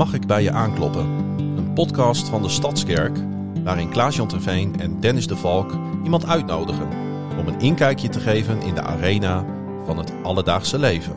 [0.00, 1.06] Mag ik bij je aankloppen?
[1.56, 3.18] Een podcast van de Stadskerk
[3.64, 5.72] waarin Klaas-Jan Terveen en Dennis de Valk
[6.04, 6.88] iemand uitnodigen
[7.38, 9.44] om een inkijkje te geven in de arena
[9.86, 11.16] van het alledaagse leven.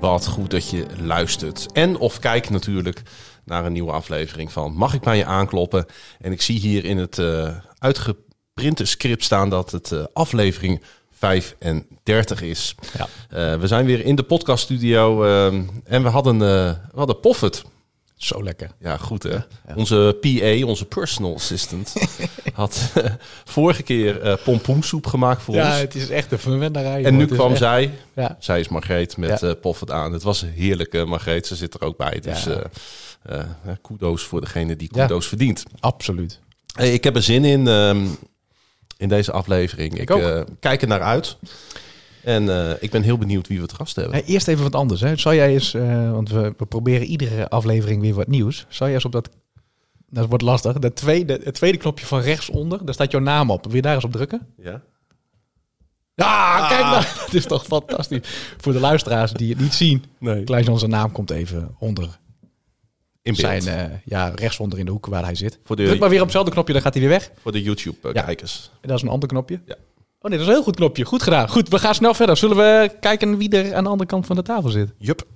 [0.00, 3.02] Wat goed dat je luistert en of kijkt natuurlijk
[3.44, 5.86] naar een nieuwe aflevering van Mag ik bij je aankloppen?
[6.20, 10.82] En ik zie hier in het uh, uitgeprinte script staan dat het uh, aflevering
[11.20, 12.74] 35 is.
[12.98, 13.08] Ja.
[13.54, 15.44] Uh, we zijn weer in de podcaststudio uh,
[15.84, 17.64] en we hadden, uh, we hadden Poffert.
[18.16, 18.70] Zo lekker.
[18.78, 19.34] Ja, goed hè.
[19.34, 19.44] Ja.
[19.74, 21.94] Onze PA, onze personal assistant,
[22.52, 22.92] had
[23.44, 25.74] vorige keer pompoensoep gemaakt voor ja, ons.
[25.74, 27.04] Ja, het is echt een verwenderij.
[27.04, 27.58] En nu kwam echt...
[27.58, 28.36] zij, ja.
[28.38, 29.54] zij is Margreet, met ja.
[29.54, 30.12] Poffert aan.
[30.12, 32.20] Het was heerlijke Margreet, ze zit er ook bij.
[32.20, 32.46] Dus
[33.82, 35.62] kudo's voor degene die kudo's verdient.
[35.80, 36.40] Absoluut.
[36.74, 37.66] Hey, ik heb er zin in.
[37.66, 38.18] Um,
[39.00, 39.98] in deze aflevering.
[39.98, 41.36] Ik, ik uh, kijk er naar uit.
[42.24, 44.14] En uh, ik ben heel benieuwd wie we het gast hebben.
[44.14, 45.00] Hey, eerst even wat anders.
[45.00, 45.16] Hè.
[45.16, 48.66] Zou jij eens, uh, want we, we, proberen iedere aflevering weer wat nieuws.
[48.68, 49.28] Zou jij eens op dat,
[50.08, 53.64] dat wordt lastig, de tweede, het tweede knopje van rechtsonder, daar staat jouw naam op.
[53.64, 54.46] Wil je daar eens op drukken?
[54.56, 54.82] Ja.
[56.14, 58.20] Ja, ah, kijk nou, dat is toch fantastisch.
[58.56, 60.04] Voor de luisteraars die het niet zien.
[60.18, 60.44] Nee.
[60.44, 62.18] Klein zijn naam komt even onder
[63.22, 65.58] in zijn uh, ja, rechtsonder in de hoek waar hij zit.
[65.64, 67.30] Voor de, Druk maar weer op hetzelfde knopje, dan gaat hij weer weg.
[67.42, 68.70] Voor de YouTube-kijkers.
[68.72, 68.78] Ja.
[68.80, 69.60] En dat is een ander knopje.
[69.66, 69.74] Ja.
[70.22, 71.04] Oh nee, dat is een heel goed knopje.
[71.04, 71.48] Goed gedaan.
[71.48, 72.36] Goed, we gaan snel verder.
[72.36, 74.92] Zullen we kijken wie er aan de andere kant van de tafel zit?
[74.98, 75.26] Jup.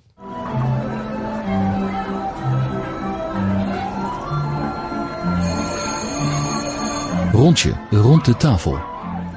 [7.32, 8.78] Rondje rond de tafel.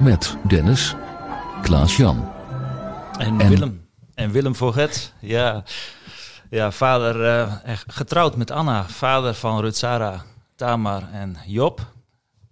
[0.00, 0.94] Met Dennis,
[1.62, 2.32] Klaas-Jan.
[3.18, 3.86] En, en Willem.
[4.14, 5.12] En Willem Voget.
[5.20, 5.64] Ja.
[6.50, 7.52] Ja, vader uh,
[7.86, 10.24] getrouwd met Anna, vader van Rutsara,
[10.56, 11.80] Tamar en Job.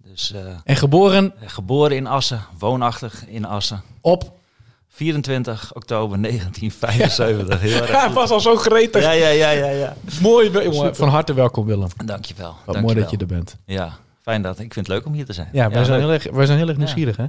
[0.03, 1.33] Dus, uh, en geboren?
[1.39, 3.81] Geboren in Assen, woonachtig in Assen.
[4.01, 4.35] Op?
[4.87, 7.61] 24 oktober 1975.
[7.61, 9.01] Ja, Heel erg ja was al zo gretig.
[9.01, 9.69] Ja, ja, ja, ja.
[9.69, 9.95] ja.
[10.21, 10.95] Mooi, jongen.
[10.95, 11.89] Van harte welkom Willem.
[12.05, 12.47] Dankjewel.
[12.47, 12.81] Wat Dankjewel.
[12.81, 13.55] mooi dat je er bent.
[13.65, 14.59] Ja, fijn dat.
[14.59, 15.49] Ik vind het leuk om hier te zijn.
[15.51, 17.25] Ja, wij, zijn, heel erg, wij zijn heel erg nieuwsgierig, hè?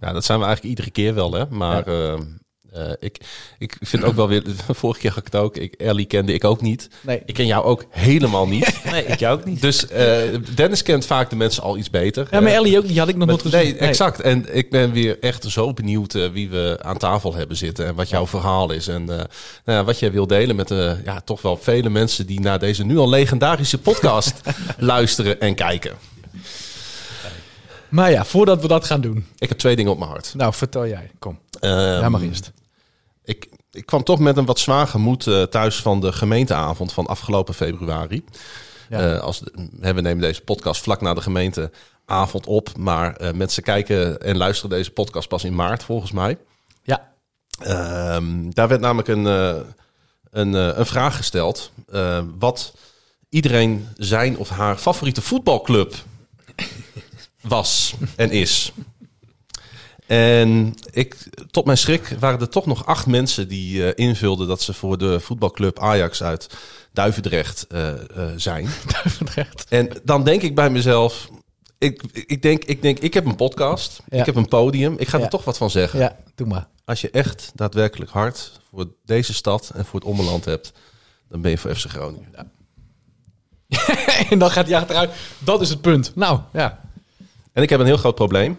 [0.00, 1.44] Ja, dat zijn we eigenlijk iedere keer wel, hè.
[1.48, 1.90] Maar...
[1.90, 2.12] Ja.
[2.12, 2.20] Uh,
[2.76, 3.20] uh, ik,
[3.58, 6.44] ik vind ook wel weer, vorige keer had ik het ook, ik, Ellie kende ik
[6.44, 6.88] ook niet.
[7.00, 7.22] Nee.
[7.24, 8.80] Ik ken jou ook helemaal niet.
[8.90, 9.60] nee, ik jou ook niet.
[9.60, 10.18] Dus uh,
[10.54, 12.28] Dennis kent vaak de mensen al iets beter.
[12.30, 13.60] Ja, maar Ellie ook, die had ik nog nooit gezien.
[13.60, 14.20] Nee, exact.
[14.20, 17.94] En ik ben weer echt zo benieuwd uh, wie we aan tafel hebben zitten en
[17.94, 18.88] wat jouw verhaal is.
[18.88, 19.28] En nou
[19.64, 20.68] ja, wat jij wil delen met
[21.04, 24.40] ja, toch wel vele mensen die naar deze nu al legendarische podcast
[24.78, 25.92] luisteren en kijken.
[27.90, 29.26] Maar ja, voordat we dat gaan doen.
[29.38, 30.34] Ik heb twee dingen op mijn hart.
[30.36, 31.10] Nou, vertel jij.
[31.18, 31.38] Kom.
[31.60, 32.52] Um, jij mag eerst.
[33.30, 37.06] Ik, ik kwam toch met een wat zwaar gemoed uh, thuis van de gemeenteavond van
[37.06, 38.24] afgelopen februari.
[38.88, 39.14] Ja.
[39.14, 39.42] Uh, als,
[39.80, 42.76] we nemen deze podcast vlak na de gemeenteavond op.
[42.76, 46.38] Maar uh, mensen kijken en luisteren deze podcast pas in maart volgens mij.
[46.82, 47.12] Ja.
[48.16, 49.24] Um, daar werd namelijk een,
[50.30, 51.72] een, een vraag gesteld.
[52.38, 52.72] wat
[53.28, 55.94] iedereen zijn of haar favoriete voetbalclub
[57.40, 58.72] was en is.
[60.10, 61.16] En ik,
[61.50, 64.98] tot mijn schrik waren er toch nog acht mensen die uh, invulden dat ze voor
[64.98, 66.46] de voetbalclub Ajax uit
[66.92, 68.68] Duivendrecht uh, uh, zijn.
[69.02, 69.66] Duivendrecht.
[69.68, 71.28] En dan denk ik bij mezelf,
[71.78, 74.18] ik, ik, denk, ik denk, ik heb een podcast, ja.
[74.18, 75.24] ik heb een podium, ik ga ja.
[75.24, 75.98] er toch wat van zeggen.
[75.98, 76.68] Ja, doe maar.
[76.84, 80.72] Als je echt daadwerkelijk hard voor deze stad en voor het ommeland hebt,
[81.28, 82.28] dan ben je voor FC Groningen.
[82.32, 82.46] Ja.
[84.30, 85.10] en dan gaat hij achteruit.
[85.38, 86.12] Dat is het punt.
[86.14, 86.80] Nou, ja.
[87.52, 88.58] En ik heb een heel groot probleem.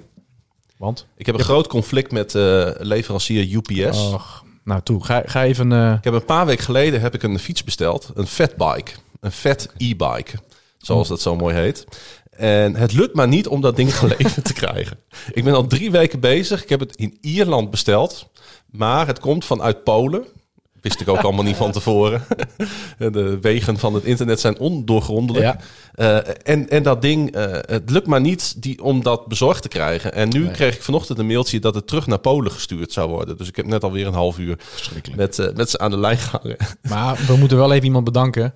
[0.81, 1.05] Want?
[1.17, 3.97] Ik heb een groot conflict met uh, leverancier UPS.
[3.97, 5.71] Och, nou toe, ga, ga even...
[5.71, 5.93] Uh...
[5.93, 8.11] Ik heb een paar weken geleden heb ik een fiets besteld.
[8.13, 8.91] Een fatbike.
[9.19, 10.31] Een fat e-bike.
[10.77, 11.85] Zoals dat zo mooi heet.
[12.29, 14.99] En het lukt maar niet om dat ding geleverd te krijgen.
[15.31, 16.63] Ik ben al drie weken bezig.
[16.63, 18.29] Ik heb het in Ierland besteld.
[18.65, 20.25] Maar het komt vanuit Polen.
[20.81, 22.23] Wist ik ook allemaal niet van tevoren.
[22.97, 25.45] De wegen van het internet zijn ondoorgrondelijk.
[25.45, 25.59] Ja.
[25.95, 29.67] Uh, en, en dat ding, uh, het lukt maar niet die, om dat bezorgd te
[29.67, 30.13] krijgen.
[30.13, 30.51] En nu nee.
[30.51, 33.37] kreeg ik vanochtend een mailtje dat het terug naar Polen gestuurd zou worden.
[33.37, 34.57] Dus ik heb net alweer een half uur
[35.15, 36.57] met, uh, met ze aan de lijn gehangen.
[36.89, 38.53] Maar we moeten wel even iemand bedanken.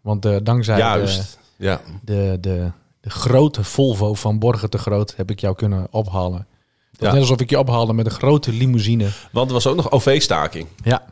[0.00, 1.80] Want dankzij Juist, de, ja.
[2.02, 2.70] de, de,
[3.00, 6.46] de grote Volvo van Borgen te Groot heb ik jou kunnen ophalen.
[6.90, 7.12] Dat Ja.
[7.12, 9.08] Net alsof ik je ophaalde met een grote limousine.
[9.32, 10.66] Want er was ook nog OV-staking.
[10.84, 11.02] Ja,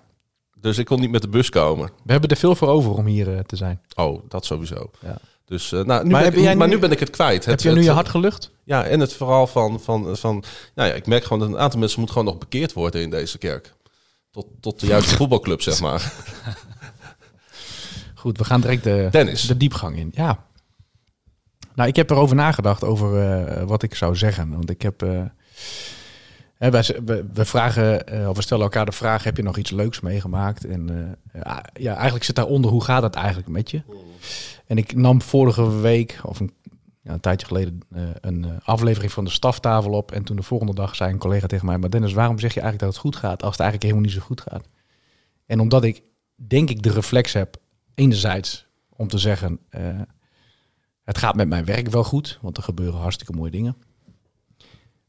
[0.66, 1.90] Dus ik kon niet met de bus komen.
[2.04, 3.80] we hebben er veel voor over om hier eh, te zijn.
[3.94, 4.90] Oh, dat sowieso.
[5.00, 5.18] Ja.
[5.44, 7.44] Dus, uh, nou, nu Maar ben heb ik, jij maar nu- ben ik het kwijt.
[7.44, 8.50] heb Het- je nu het- je hart gelucht?
[8.64, 10.44] Ja, en het verhaal van, van, van...
[10.74, 13.10] Nou ja, ik merk gewoon dat een aantal mensen moet gewoon nog bekeerd worden in
[13.10, 13.74] deze kerk.
[14.30, 16.12] Tot, tot de juiste voetbalclub, zeg maar.
[18.14, 19.42] Goed, we gaan direct de, Dennis.
[19.42, 20.10] de diepgang in.
[20.14, 20.44] Ja.
[21.74, 24.50] Nou, ik heb erover nagedacht over eh, wat ik zou zeggen.
[24.50, 25.02] Want ik heb...
[26.58, 30.00] we, we vragen, eh, of we stellen elkaar de vraag: heb je nog iets leuks
[30.00, 30.64] meegemaakt?
[30.64, 33.82] En eh, ja, eigenlijk zit daaronder: hoe gaat het eigenlijk met je?
[34.66, 36.52] En ik nam vorige week, of een,
[37.02, 40.12] ja, tijdje geleden, eh, een aflevering van de staftafel op.
[40.12, 42.60] En toen de volgende dag zei een collega tegen mij: Maar Dennis, waarom zeg je
[42.60, 44.68] eigenlijk dat het goed gaat als het eigenlijk helemaal niet zo goed gaat?
[45.46, 46.02] En omdat ik,
[46.34, 47.56] denk ik, de reflex heb,
[47.94, 49.60] enerzijds om te zeggen:
[51.04, 53.76] Het gaat met mijn werk wel goed, want er gebeuren hartstikke mooie dingen.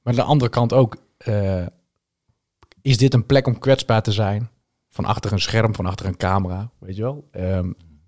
[0.02, 0.98] Maar aan de andere kant ook,
[1.28, 1.66] eh,
[2.82, 4.50] is dit een plek om kwetsbaar te zijn?
[4.90, 7.28] Van achter een scherm, van achter een camera, weet je wel?
[7.32, 7.66] Ehm,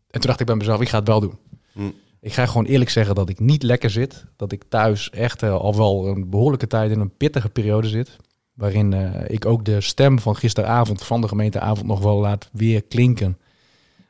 [0.07, 1.37] en toen dacht ik bij mezelf, ik ga het wel doen.
[1.73, 1.89] Hm.
[2.21, 4.25] Ik ga gewoon eerlijk zeggen dat ik niet lekker zit.
[4.35, 8.15] Dat ik thuis echt eh, al wel een behoorlijke tijd in een pittige periode zit.
[8.53, 12.83] Waarin eh, ik ook de stem van gisteravond, van de gemeenteavond, nog wel laat weer
[12.83, 13.37] klinken.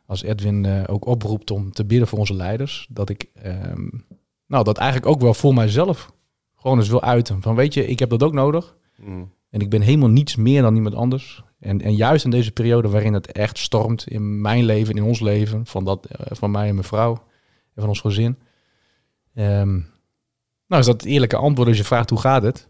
[0.05, 2.87] Als Edwin ook oproept om te bidden voor onze leiders.
[2.89, 3.87] Dat ik ehm,
[4.47, 6.11] nou, dat eigenlijk ook wel voor mijzelf
[6.55, 7.41] gewoon eens wil uiten.
[7.41, 8.75] Van weet je, ik heb dat ook nodig.
[9.01, 9.31] Mm.
[9.49, 11.43] En ik ben helemaal niets meer dan iemand anders.
[11.59, 15.19] En, en juist in deze periode waarin het echt stormt in mijn leven, in ons
[15.19, 17.13] leven, van, dat, eh, van mij en mijn vrouw
[17.75, 18.37] en van ons gezin.
[19.33, 19.73] Ehm,
[20.67, 22.67] nou, is dat het eerlijke antwoord als je vraagt hoe gaat het?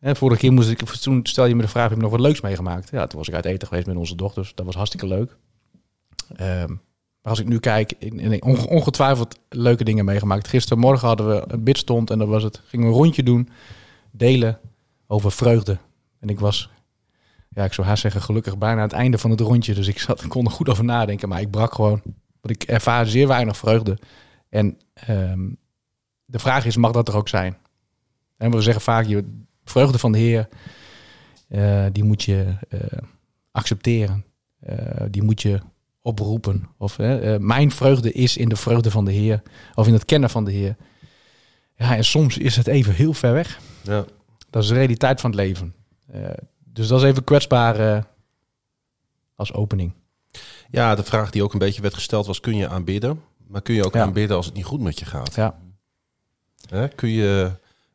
[0.00, 2.40] Vorige keer moest ik, toen stel je me de vraag, heb je nog wat leuks
[2.40, 2.90] meegemaakt?
[2.90, 4.54] Ja, toen was ik uit eten geweest met onze dochters.
[4.54, 5.36] Dat was hartstikke leuk.
[6.36, 7.94] Ehm, maar als ik nu kijk,
[8.68, 10.48] ongetwijfeld leuke dingen meegemaakt.
[10.48, 13.48] Gistermorgen hadden we een bidstond en dan was het, gingen we een rondje doen,
[14.10, 14.60] delen
[15.14, 15.78] over vreugde.
[16.20, 16.70] En ik was,
[17.48, 19.74] ja, ik zou haast zeggen, gelukkig bijna aan het einde van het rondje.
[19.74, 22.02] Dus ik zat, ik kon er goed over nadenken, maar ik brak gewoon.
[22.40, 23.98] Want ik ervaar zeer weinig vreugde.
[24.48, 25.48] En ehm,
[26.24, 27.56] de vraag is, mag dat er ook zijn?
[28.36, 30.48] En we zeggen vaak, je vreugde van de Heer,
[31.48, 32.80] eh, die moet je eh,
[33.50, 34.24] accepteren.
[34.60, 35.60] Eh, die moet je
[36.02, 36.68] oproepen.
[36.78, 36.98] Of
[37.38, 39.42] mijn vreugde is in de vreugde van de Heer.
[39.74, 40.76] Of in het kennen van de Heer.
[41.76, 43.60] Ja, en soms is het even heel ver weg.
[43.82, 44.04] Ja.
[44.54, 45.74] Dat is de realiteit van het leven.
[46.12, 46.30] Eh,
[46.64, 48.02] dus dat is even kwetsbaar eh,
[49.36, 49.92] als opening.
[50.70, 53.22] ja, de vraag die ook een beetje werd gesteld was, kun je aanbidden?
[53.46, 54.02] Maar kun je ook Ja.
[54.02, 55.34] aanbidden als het niet goed met je gaat?
[55.34, 55.58] Ja.
[56.68, 56.88] Hè?
[56.88, 57.50] Kun je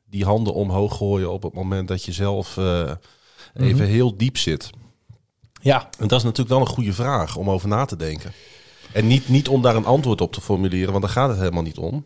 [0.06, 2.92] die handen omhoog gooien op het moment dat je zelf eh,
[3.54, 3.84] even Mhm.
[3.92, 4.70] heel diep zit?
[5.62, 8.32] Ja, En dat is natuurlijk wel een goede vraag om over na te denken.
[8.94, 11.64] En niet, niet om daar een antwoord op te formuleren, want daar gaat het helemaal
[11.64, 12.06] niet om.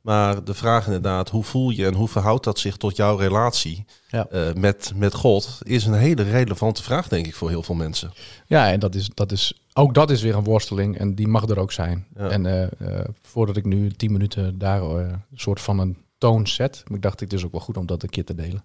[0.00, 3.84] Maar de vraag inderdaad, hoe voel je en hoe verhoudt dat zich tot jouw relatie
[4.10, 4.26] Ja.
[4.28, 8.12] eh, met, met God, is een hele relevante vraag, denk ik, voor heel veel mensen.
[8.46, 11.48] ja en dat is, dat is, ook dat is weer een worsteling en die mag
[11.48, 12.06] er ook zijn.
[12.16, 12.28] Ja.
[12.28, 16.82] En eh, eh, voordat ik nu tien minuten daar een soort van een toon zet,
[16.86, 18.64] ik dacht ik, het is ook wel goed om dat een keer te delen.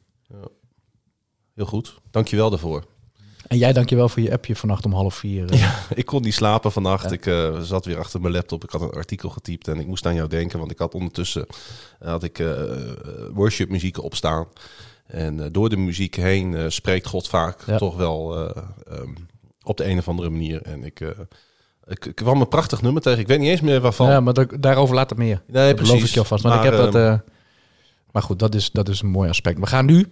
[1.53, 2.83] Heel goed, dankjewel daarvoor.
[3.47, 5.51] En jij dankjewel voor je appje vannacht om half vier.
[5.51, 5.75] eh.
[5.93, 7.03] Ik kon niet slapen vannacht.
[7.03, 7.11] Ja.
[7.11, 8.63] Ik eh, zat weer achter mijn laptop.
[8.63, 10.59] Ik had een artikel getypt en ik moest aan jou denken.
[10.59, 11.45] Want ik had ondertussen
[11.99, 12.51] eh, had ik, eh,
[13.33, 14.45] worship muziek opstaan.
[15.07, 17.77] En door de muziek heen spreekt God vaak Ja.
[17.77, 19.09] toch wel eh, ehm,
[19.63, 20.61] op de een of andere manier.
[20.61, 21.01] En ik,
[22.13, 23.19] kwam een prachtig nummer tegen.
[23.19, 24.07] Ik weet niet eens meer waarvan.
[24.09, 25.41] Ja, maar daarover later meer.
[25.47, 26.43] nee, dat beloof ik je alvast.
[26.43, 26.95] Maar, ik heb dat...
[26.95, 27.19] ehm, eh,
[28.11, 29.59] maar goed, dat is, dat is een mooi aspect.
[29.59, 30.07] We gaan nu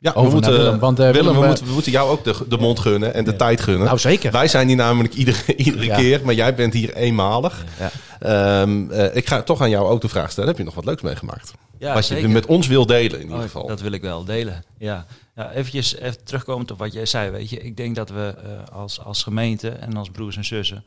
[0.00, 0.78] ja, we moeten, naar Willem.
[0.78, 3.14] Want eh, Willem, Willem, we, eh, moeten, we moeten jou ook de, de mond gunnen
[3.14, 3.36] en de Ja.
[3.36, 3.86] tijd gunnen.
[3.86, 4.32] nou zeker.
[4.32, 5.96] Wij zijn hier namelijk iedere, iedere Ja.
[5.96, 7.64] keer, maar jij bent hier eenmalig.
[7.78, 7.90] Ja.
[8.20, 10.48] Ehm, eh, ik ga toch aan jou ook de vraag stellen.
[10.48, 11.52] Heb je nog wat leuks meegemaakt?
[11.78, 13.66] Ja, wat je met ons wil delen in ieder Oh, geval.
[13.66, 14.64] Dat wil ik wel delen.
[14.78, 17.30] Ja, ja eventjes even terugkomend op wat jij zei.
[17.30, 20.84] Weet je, ik denk dat we eh, als, als gemeente en als broers en zussen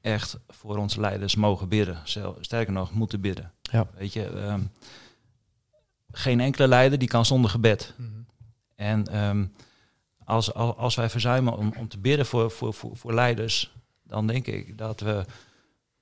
[0.00, 1.98] echt voor onze leiders mogen bidden.
[2.40, 3.52] Sterker nog, moeten bidden.
[3.62, 3.86] Ja.
[3.98, 4.60] Weet je, ehm,
[6.12, 7.94] geen enkele leider die kan zonder gebed.
[8.78, 9.46] En ehm,
[10.24, 14.26] als, als, als wij verzuimen om, om te bidden voor, voor, voor, voor leiders, dan
[14.26, 15.24] denk ik dat we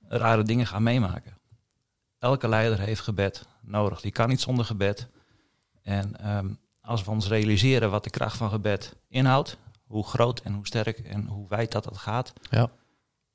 [0.07, 1.37] rare dingen gaan meemaken.
[2.19, 4.01] Elke leider heeft gebed nodig.
[4.01, 5.07] Die kan niet zonder gebed.
[5.81, 6.49] En ehm,
[6.81, 10.99] als we ons realiseren wat de kracht van gebed inhoudt, hoe groot en hoe sterk
[10.99, 12.33] en hoe wijd dat, dat gaat.
[12.49, 12.69] Ja.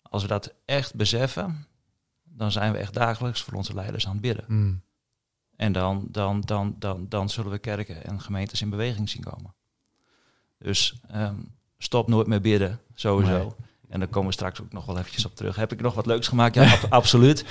[0.02, 1.66] Als we dat echt beseffen,
[2.22, 4.44] dan zijn we echt dagelijks voor onze leiders aan het bidden.
[4.49, 4.82] Mm.
[5.62, 9.54] En dan, dan, dan, dan, dan zullen we kerken en gemeentes in beweging zien komen.
[10.59, 11.35] Dus ehm,
[11.78, 13.38] stop nooit meer bidden, sowieso.
[13.38, 13.66] Nee.
[13.88, 15.57] En daar komen we straks ook nog wel eventjes op terug.
[15.57, 16.54] Heb ik nog wat leuks gemaakt?
[16.54, 17.45] Ja, ab- absoluut.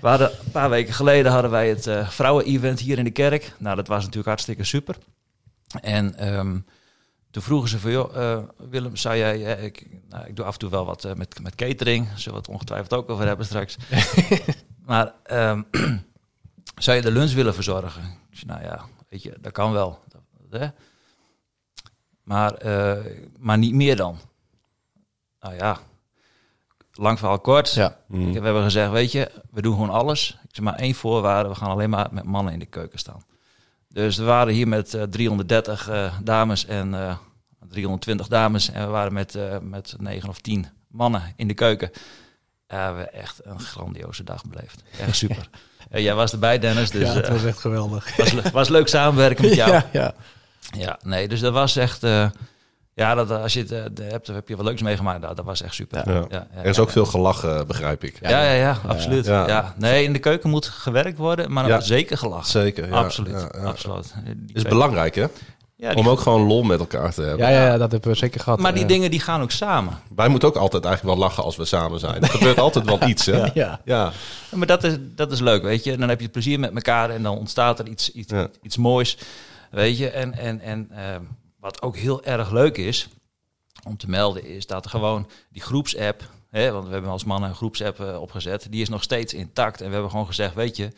[0.00, 3.52] We hadden, een paar weken geleden hadden wij het eh, vrouwen-event hier in de kerk.
[3.58, 4.96] Nou, dat was natuurlijk hartstikke super.
[5.80, 6.58] En ehm,
[7.30, 9.56] toen vroegen ze van, joh, eh, Willem, zou jij...
[9.56, 12.08] eh, ik, nou, ik doe af en toe wel wat met, met catering.
[12.14, 13.76] Zullen we het ongetwijfeld ook over hebben straks.
[14.86, 15.62] maar ehm,
[16.82, 18.02] zou je de lunch willen verzorgen?
[18.30, 20.04] Ik zei, nou ja, weet je, dat kan wel.
[20.50, 20.68] Hè?
[22.22, 23.04] Maar, eh,
[23.38, 24.18] maar niet meer dan.
[25.40, 25.78] Nou ja,
[26.92, 27.72] lang verhaal kort.
[27.72, 27.98] Ja.
[28.06, 28.32] Mm.
[28.32, 30.38] We hebben gezegd, weet je, we doen gewoon alles.
[30.42, 33.24] Ik zeg maar één voorwaarde, we gaan alleen maar met mannen in de keuken staan.
[33.88, 37.16] Dus we waren hier met eh, 330 eh, dames en eh,
[37.68, 38.70] 320 dames.
[38.70, 41.90] En we waren met, eh, met 9 of 10 mannen in de keuken.
[42.66, 44.82] We hebben echt een grandioze dag beleefd.
[44.98, 45.48] Echt super.
[45.90, 46.90] Eh, jij was erbij, Dennis.
[46.90, 48.16] Dus ja, het eh, was echt geweldig.
[48.16, 49.70] was, was leuk samenwerken met jou.
[49.72, 50.12] Ja, ja.
[50.78, 52.02] Ja, nee, dus dat was echt.
[52.02, 52.26] eh,
[52.94, 55.20] ja, dat, als je het de- hebt, heb je wat leuks meegemaakt.
[55.20, 56.12] Nou, dat was echt super.
[56.12, 56.24] Ja.
[56.30, 56.92] ja, Er is ook ja.
[56.92, 58.18] veel gelachen, begrijp ik.
[58.20, 59.24] Ja, ja, ja, absoluut.
[59.26, 59.46] Ja.
[59.46, 59.74] Ja.
[59.78, 61.74] Nee, in de keuken moet gewerkt worden, maar er Ja.
[61.74, 62.46] wordt zeker gelachen.
[62.50, 62.86] Zeker.
[62.88, 63.66] Ja, absoluut, ja, ja.
[63.66, 64.14] absoluut.
[64.52, 65.26] Is belangrijk, hè?
[65.78, 67.46] Ja, Om ook gewoon lol met elkaar te hebben.
[67.46, 68.58] Ja, ja, ja, dat hebben we zeker gehad.
[68.60, 69.98] maar die Eh, dingen die gaan ook samen.
[70.14, 72.22] Wij moeten ook altijd eigenlijk wel lachen als we samen zijn.
[72.22, 73.36] Er gebeurt altijd wel iets, hè?
[73.38, 73.50] Ja.
[73.54, 73.80] Ja.
[73.84, 74.12] Ja,
[74.50, 75.96] Maar dat is, dat is leuk, weet je.
[75.96, 78.48] Dan heb je plezier met elkaar en dan ontstaat er iets, iets, Ja.
[78.62, 79.18] iets moois,
[79.70, 80.08] weet je.
[80.10, 81.20] En, en, en ehm,
[81.60, 83.08] wat ook heel erg leuk is
[83.86, 87.48] om te melden, is dat er gewoon die groepsapp, hè, want we hebben als mannen
[87.48, 89.80] een groepsapp eh, opgezet, die is nog steeds intact.
[89.80, 90.92] En we hebben gewoon gezegd, weet je,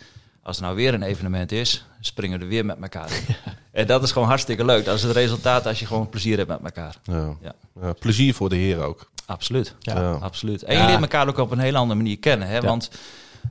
[0.48, 3.34] als er nou weer een evenement is, springen we er weer met elkaar in.
[3.72, 4.84] En dat is gewoon hartstikke leuk.
[4.84, 6.94] Dat is het resultaat als je gewoon plezier hebt met elkaar.
[7.02, 7.36] Ja.
[7.42, 7.52] Ja.
[7.82, 9.10] Ja, plezier voor de heer ook.
[9.26, 9.74] Absoluut.
[9.78, 10.00] Ja.
[10.00, 10.12] Ja.
[10.12, 10.62] Absoluut.
[10.62, 10.80] En Ja.
[10.82, 12.48] je leert elkaar ook op een hele andere manier kennen.
[12.48, 12.54] Hè?
[12.54, 12.60] Ja.
[12.60, 12.90] Want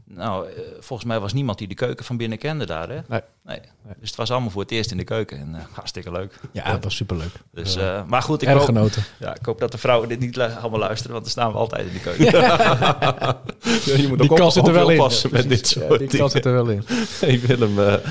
[0.05, 2.89] nou, eh, volgens mij was niemand die de keuken van binnen kende daar.
[2.89, 2.99] Hè?
[3.07, 3.21] Nee.
[3.45, 3.59] Nee.
[3.99, 5.37] Dus het was allemaal voor het eerst in de keuken.
[5.39, 6.39] En eh, hartstikke leuk.
[6.51, 7.31] Ja, dat was superleuk.
[7.51, 9.03] Dus, eh, maar goed, ik hoop, genoten.
[9.19, 11.11] ja, ik hoop dat de vrouwen dit niet lu- allemaal luisteren.
[11.11, 12.25] Want dan staan we altijd in de keuken.
[14.01, 14.97] je moet Die ook kans zit er op- wel in.
[14.99, 16.17] oppassen met dit Ja, soort die dingen.
[16.17, 16.83] kans zit er wel in.
[17.19, 18.01] Hey Willem, eh, ehm,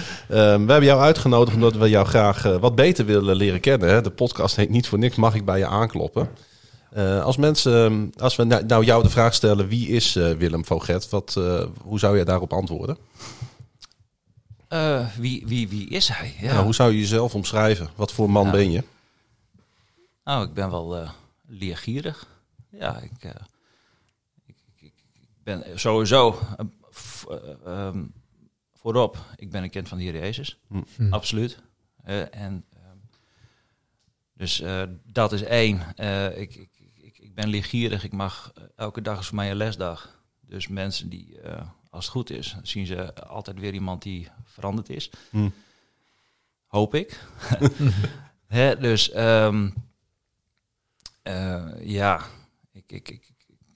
[0.64, 3.88] we hebben jou uitgenodigd omdat we jou graag wat beter willen leren kennen.
[3.88, 4.00] Hè?
[4.00, 6.28] De podcast heet niet voor niks, mag ik bij je aankloppen.
[6.96, 10.32] Eh, als mensen, ehm, als we nou, nou jou de vraag stellen, wie is eh,
[10.32, 11.08] Willem Voget?
[11.08, 12.98] Wat, eh, hoe zou jij daarop antwoorden?
[14.68, 16.34] Eh, wie, wie, wie is hij?
[16.40, 16.52] Ja.
[16.52, 17.88] Nou, hoe zou je jezelf omschrijven?
[17.94, 18.84] Wat voor man ben je?
[20.24, 21.10] Nou, ik ben wel eh,
[21.46, 22.26] leergierig.
[22.70, 23.30] Ja, ik, eh,
[24.46, 26.66] ik, ik, ik ben sowieso eh,
[27.28, 28.04] eh, ehm,
[28.74, 29.18] voorop.
[29.36, 30.58] Ik ben een kind van de Heer Jezus.
[30.68, 31.12] Hm.
[31.12, 31.58] Absoluut.
[32.04, 32.96] Eh, en, ehm,
[34.32, 35.96] dus eh, dat is één.
[35.96, 36.68] Eh, ik
[37.36, 38.04] ben leergierig.
[38.04, 40.24] Ik mag, eh, elke dag is voor mij een lesdag.
[40.40, 44.88] Dus mensen die, eh, als het goed is, zien ze altijd weer iemand die veranderd
[44.88, 45.10] is.
[45.30, 45.48] Hm.
[46.66, 47.24] Hoop ik.
[48.46, 49.70] Hè, dus ehm,
[51.22, 52.20] eh, ja,
[52.72, 53.32] ik, ik, ik,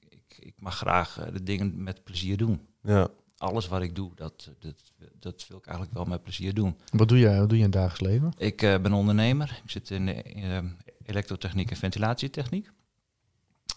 [0.08, 2.66] ik, ik, mag graag de dingen met plezier doen.
[2.82, 3.08] Ja.
[3.36, 6.76] Alles wat ik doe, dat, dat, dat wil ik eigenlijk wel met plezier doen.
[6.90, 8.32] Wat doe je, wat doe je in het dagelijks leven?
[8.36, 9.60] Ik eh, ben ondernemer.
[9.64, 10.58] Ik zit in, de, in, eh,
[11.06, 12.70] elektrotechniek en ventilatietechniek.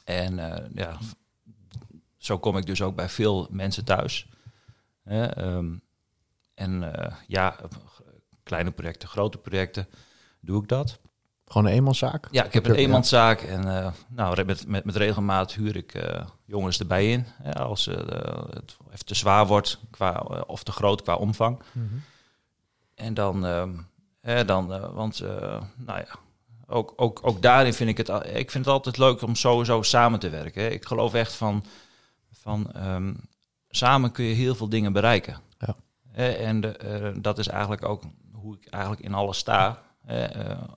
[0.04, 0.98] En eh, ja,
[2.18, 4.28] zo kom ik dus ook bij veel mensen thuis.
[5.04, 5.74] Ehm,
[6.54, 7.56] en eh, ja,
[8.44, 9.88] kleine projecten, grote projecten,
[10.40, 11.00] doe ik dat.
[11.46, 12.28] Gewoon een eenmanszaak?
[12.32, 16.26] Ja, ik heb een eenmanszaak en eh, nou, met, met, met regelmaat huur ik eh,
[16.46, 17.26] jongens erbij in.
[17.44, 20.12] Ja, als het even te zwaar wordt qua,
[20.48, 21.62] of te groot qua omvang.
[21.72, 21.86] Mhm.
[22.96, 23.78] En dan, ehm,
[24.22, 25.20] hè, dan want
[25.76, 26.16] nou ja,
[26.68, 30.20] ook, ook, ook daarin vind ik het, ik vind het altijd leuk om sowieso samen
[30.20, 30.72] te werken.
[30.72, 31.64] Ik geloof echt van,
[32.32, 33.14] van ehm,
[33.70, 35.38] samen kun je heel veel dingen bereiken.
[35.58, 35.76] Ja.
[36.36, 40.24] En de, eh, dat is eigenlijk ook hoe ik eigenlijk in alles sta, eh,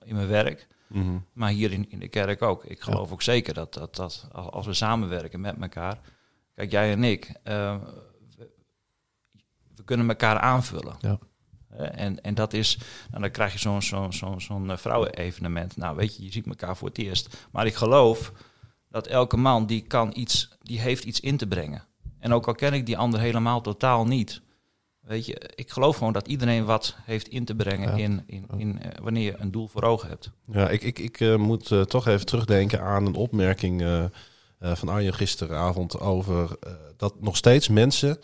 [0.03, 0.67] in mijn werk.
[0.87, 1.17] Mhm.
[1.33, 2.63] Maar hier in, in de kerk ook.
[2.65, 5.99] Ik geloof ook zeker dat, dat, dat als als we samenwerken met elkaar.
[6.55, 7.31] Kijk, jij en ik.
[7.43, 7.75] eh,
[8.37, 8.49] we,
[9.75, 10.95] we kunnen elkaar aanvullen.
[10.99, 11.19] Ja.
[11.69, 12.77] Eh, en, en dat is.
[13.09, 15.77] Nou, dan krijg je zo'n zo'n zo'n zo'n eh, vrouwen-evenement.
[15.77, 17.37] Nou, weet je, je ziet elkaar voor het eerst.
[17.51, 18.31] Maar ik geloof
[18.89, 21.83] dat elke man die kan iets, die heeft iets in te brengen.
[22.19, 24.41] En ook al ken ik die ander helemaal totaal niet.
[24.99, 28.03] Weet je, ik geloof gewoon dat iedereen wat heeft in te brengen Ja.
[28.03, 30.31] in, in, in, eh, wanneer je een doel voor ogen hebt.
[30.51, 33.83] Ja, ik, ik, ik moet toch even terugdenken aan een opmerking
[34.59, 36.57] van Arjen gisteravond over
[36.97, 38.19] dat nog steeds mensen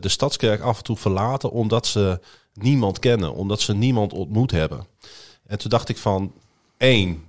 [0.00, 2.20] de stadskerk af en toe verlaten omdat ze
[2.56, 4.86] niemand kennen, omdat ze niemand ontmoet hebben.
[5.46, 6.32] En toen dacht ik van,
[6.76, 7.24] één,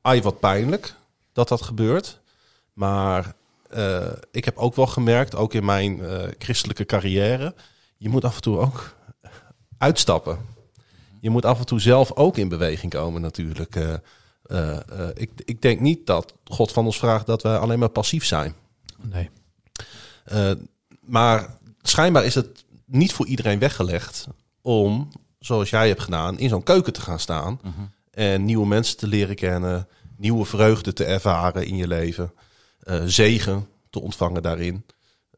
[0.00, 0.94] ai wat pijnlijk
[1.32, 2.20] dat dat gebeurt.
[2.72, 3.34] Maar
[3.68, 7.54] eh, ik heb ook wel gemerkt, ook in mijn eh, christelijke carrière,
[7.96, 8.94] je moet af en toe ook
[9.78, 10.38] uitstappen.
[11.20, 13.76] Je moet af en toe zelf ook in beweging komen natuurlijk.
[13.76, 14.78] Eh,
[15.14, 18.54] ik, ik denk niet dat God van ons vraagt dat wij alleen maar passief zijn.
[18.96, 19.30] Nee.
[21.00, 24.26] Maar schijnbaar is het niet voor iedereen weggelegd
[24.60, 27.60] om, zoals jij hebt gedaan, in zo'n keuken te gaan staan.
[28.10, 32.32] En nieuwe mensen te leren kennen, nieuwe vreugde te ervaren in je leven,
[32.80, 34.84] eh, zegen te ontvangen daarin.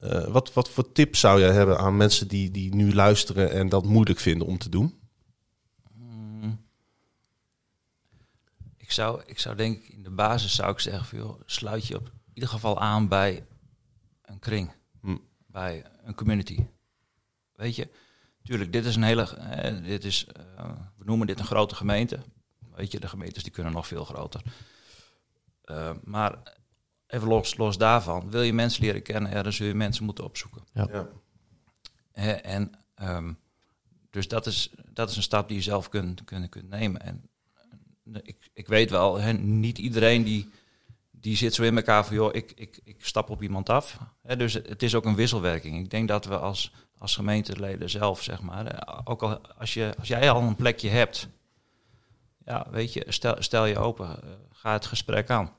[0.01, 3.69] Eh, wat, wat voor tips zou jij hebben aan mensen die, die nu luisteren en
[3.69, 4.99] dat moeilijk vinden om te doen?
[5.95, 6.61] Mm.
[8.77, 11.97] Ik zou, ik zou denk ik in de basis zou ik zeggen, joh, sluit je
[11.97, 13.45] op ieder geval aan bij
[14.23, 15.17] een kring, Hm.
[15.47, 16.67] bij een community.
[17.63, 17.89] Weet je,
[18.43, 20.27] tuurlijk, dit is een hele, eh, dit is,
[20.57, 22.19] eh, we noemen dit een grote gemeente.
[22.75, 24.43] Weet je, de gemeentes die kunnen nog veel groter.
[25.63, 26.39] Eh, maar
[27.07, 30.25] even los, los daarvan, wil je mensen leren kennen, ja, dan zul je mensen moeten
[30.25, 30.63] opzoeken.
[30.73, 31.09] Ja.
[32.13, 33.33] Hè, en ehm,
[34.11, 37.01] dus dat is, dat is een stap die je zelf kunt, kunt, kunt nemen.
[37.01, 37.31] En
[38.23, 40.51] ik, ik weet wel, hè, niet iedereen die,
[41.11, 43.99] die zit zo in elkaar van, joh, ik, ik, ik stap op iemand af.
[44.23, 45.79] Hè, dus het is ook een wisselwerking.
[45.79, 49.95] Ik denk dat we als, als gemeenteleden zelf, zeg maar, eh, ook al als, je,
[49.99, 51.29] als jij al een plekje hebt,
[52.45, 55.51] ja, weet je, stel, stel je open, eh, ga het gesprek aan.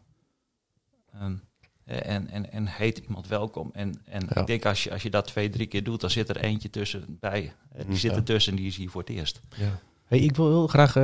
[1.13, 1.33] Ehm,
[1.85, 3.69] en, en, en heet iemand welkom.
[3.73, 4.41] En, en Ja.
[4.41, 6.69] ik denk als je, als je dat twee, drie keer doet, dan zit er eentje
[6.69, 7.53] tussen bij.
[7.71, 8.17] Eh, Die zit Ja.
[8.17, 9.41] er tussen en die is hier voor het eerst.
[10.05, 10.95] Hey, ik wil heel graag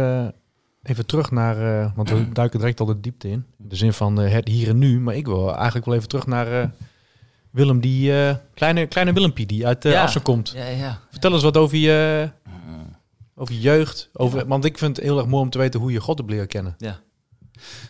[0.84, 3.46] even terug naar, want we duiken direct al de diepte in.
[3.58, 5.00] In de zin van het hier en nu.
[5.00, 6.74] Maar ik wil eigenlijk wel even terug naar
[7.50, 10.04] Willem, die eh, kleine, kleine Willempie die uit uh, Ja.
[10.04, 10.52] Assen komt.
[10.56, 11.00] Ja, ja.
[11.12, 12.30] Vertel eens wat over je,
[13.36, 14.10] over je jeugd.
[14.14, 16.30] Over, Want ik vind het heel erg mooi om te weten hoe je God hebt
[16.30, 16.76] leren kennen.
[16.78, 17.00] Ja.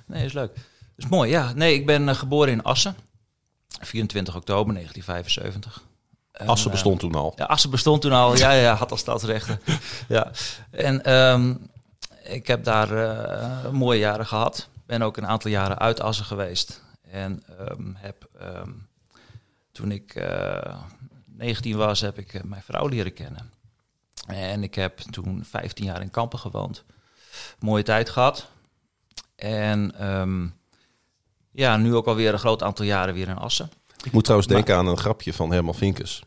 [0.06, 0.54] Nee, is leuk.
[0.56, 1.54] Dat is mooi, ja.
[1.54, 2.96] Nee, ik ben eh, geboren in Assen.
[3.82, 5.84] 24 oktober 1975.
[6.32, 7.34] En, Assen eh, bestond toen al.
[7.36, 8.38] Ja, Assen bestond toen al.
[8.38, 9.60] Ja, ja, had al stadsrechten.
[10.08, 10.32] ja.
[10.72, 11.54] En ehm,
[12.24, 14.70] ik heb daar eh, mooie jaren gehad.
[14.86, 16.84] Ben ook een aantal jaren uit Assen geweest.
[17.12, 18.72] En ehm, heb, ehm,
[19.79, 20.81] toen ik eh
[21.25, 23.51] 19 was, heb ik eh, mijn vrouw leren kennen.
[24.27, 26.83] En ik heb toen 15 jaar in Kampen gewoond.
[27.59, 28.48] Mooie tijd gehad.
[29.36, 30.48] En ehm,
[31.51, 33.69] ja, nu ook alweer een groot aantal jaren weer in Assen.
[34.03, 36.24] Ik moet trouwens denken aan een grapje van Herman Vinkers.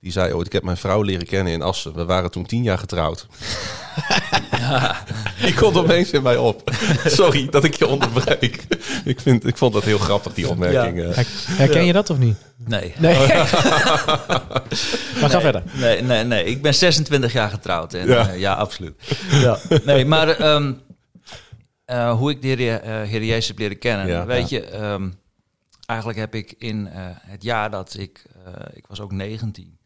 [0.00, 1.94] Die zei ooit, ik heb mijn vrouw leren kennen in Assen.
[1.94, 3.26] We waren toen tien jaar getrouwd.
[5.44, 6.70] Die komt opeens in mij op.
[7.04, 8.66] Sorry dat ik je onderbreek.
[9.04, 11.00] ik, vind, ik vond dat heel grappig, die opmerking.
[11.02, 11.14] eh.
[11.14, 12.36] Her- Herken je dat of niet?
[12.56, 12.94] Nee.
[12.98, 13.14] Nee.
[13.26, 14.40] maar
[15.20, 15.62] ga nee, verder.
[15.72, 16.44] Nee, nee, nee.
[16.44, 17.94] Ik ben 26 jaar getrouwd.
[17.94, 18.14] En, Ja.
[18.26, 18.32] ja.
[18.32, 18.94] ja, absoluut.
[19.30, 19.58] Ja.
[19.84, 20.72] Nee, maar ehm,
[21.84, 24.06] eh, hoe ik de Heer, eh, Heer Jezus heb leren kennen.
[24.06, 25.08] Ja, weet je, ehm,
[25.86, 28.24] eigenlijk heb ik in eh, het jaar dat ik...
[28.46, 29.78] eh, ik was ook 19.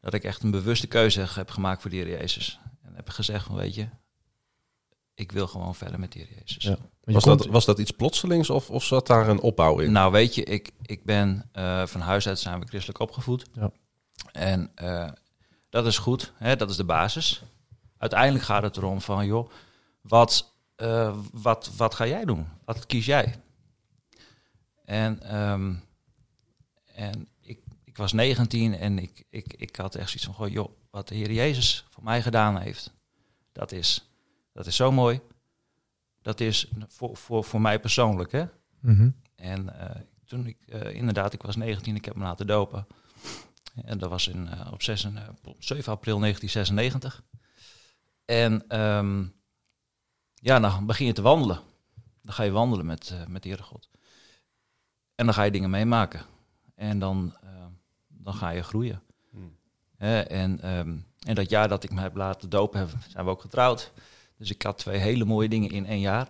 [0.00, 2.58] Dat ik echt een bewuste keuze heb gemaakt voor de Heer Jezus.
[3.04, 3.88] Heb gezegd van, weet je...
[5.14, 6.62] Ik wil gewoon verder met Heer Jezus.
[6.62, 6.68] Ja.
[6.68, 9.78] Want je Was, komt- dat, was dat iets plotselings of, of zat daar een opbouw
[9.78, 9.92] in?
[9.92, 13.46] Nou, weet je, ik, ik ben eh, van huis uit zijn we christelijk opgevoed.
[13.52, 13.72] Ja.
[14.32, 15.10] En eh,
[15.70, 17.42] dat is goed, hè, dat is de basis.
[17.98, 19.50] Uiteindelijk gaat het erom van, joh,
[20.00, 22.46] wat, eh, wat, wat ga jij doen?
[22.64, 23.34] Wat kies jij?
[24.84, 25.74] En, ehm,
[26.84, 30.80] en ik, ik was 19 en ik, ik, ik had echt zoiets van, goh, joh,
[30.92, 32.92] wat de Heer Jezus voor mij gedaan heeft,
[33.52, 34.08] dat is,
[34.52, 35.20] dat is zo mooi.
[36.22, 38.44] Dat is voor, voor, voor mij persoonlijk, hè?
[38.80, 39.10] Mhm.
[39.34, 40.00] En eh,
[40.32, 42.86] toen ik, eh, inderdaad, ik was 19, ik heb me laten dopen.
[43.84, 47.22] En dat was in, eh, op, 6, en, eh, op 7 april 1996.
[48.24, 49.26] En ehm,
[50.34, 51.60] ja, dan begin je te wandelen.
[52.22, 53.88] Dan ga je wandelen met, met de Heere God.
[55.14, 56.24] En dan ga je dingen meemaken.
[56.74, 57.36] En dan,
[58.08, 59.02] dan ga je groeien.
[60.08, 63.40] En, ehm, en dat jaar dat ik me heb laten dopen, heb, zijn we ook
[63.40, 63.92] getrouwd.
[64.36, 66.28] Dus ik had twee hele mooie dingen in één jaar.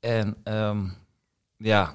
[0.00, 0.88] En ehm,
[1.56, 1.94] ja,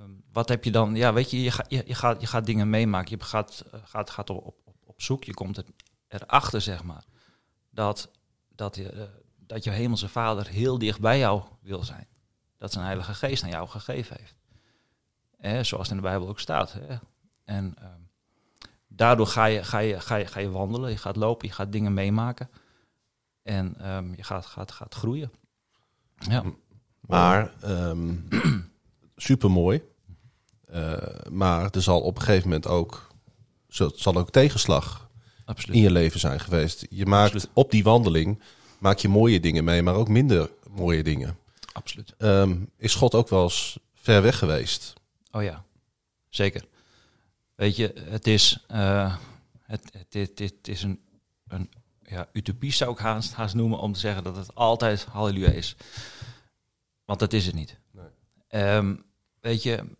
[0.00, 0.94] Ehm, wat heb je dan?
[0.94, 3.18] Ja, weet je, je, je, gaat, je gaat dingen meemaken.
[3.18, 5.24] Je gaat, eh, gaat, gaat op, op, op zoek.
[5.24, 5.64] Je komt er,
[6.08, 7.04] erachter, zeg maar,
[7.70, 8.10] dat,
[8.48, 9.02] dat, je, eh,
[9.38, 12.08] dat je hemelse vader heel dicht bij jou wil zijn.
[12.58, 14.38] Dat zijn heilige geest aan jou gegeven heeft.
[15.66, 16.72] Zoals het in de Bijbel ook staat.
[16.72, 16.96] Hè?
[17.44, 17.74] En
[19.00, 21.72] daardoor ga je, ga, je, ga, je, ga je wandelen, je gaat lopen, je gaat
[21.72, 22.50] dingen meemaken.
[23.42, 25.30] En ehm, je gaat, gaat, gaat groeien.
[26.18, 26.44] Ja.
[27.00, 28.14] Maar ehm
[29.16, 29.82] super mooi.
[31.30, 33.10] maar er zal op een gegeven moment ook,
[33.94, 35.08] zal ook tegenslag
[35.44, 35.76] Absoluut.
[35.76, 36.86] in je leven zijn geweest.
[36.90, 37.56] Je maakt Absoluut.
[37.56, 38.40] op die wandeling
[38.78, 41.36] maak je mooie dingen mee, maar ook minder mooie dingen.
[41.72, 42.14] Absoluut.
[42.18, 44.92] Ehm, is God ook wel eens ver weg geweest?
[45.30, 45.64] Oh ja,
[46.28, 46.64] zeker.
[47.60, 51.00] Weet je, het is, het, het, het, het is een,
[51.48, 51.70] een
[52.02, 55.76] ja, utopie zou ik haast, haast noemen om te zeggen dat het altijd halleluja is.
[57.04, 57.78] Want dat is het niet.
[57.90, 58.06] Nee.
[58.48, 58.96] Ehm,
[59.40, 59.96] weet je,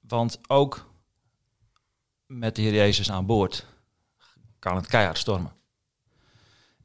[0.00, 0.90] want ook
[2.26, 3.66] met de Heer Jezus aan boord
[4.58, 5.52] kan het keihard stormen.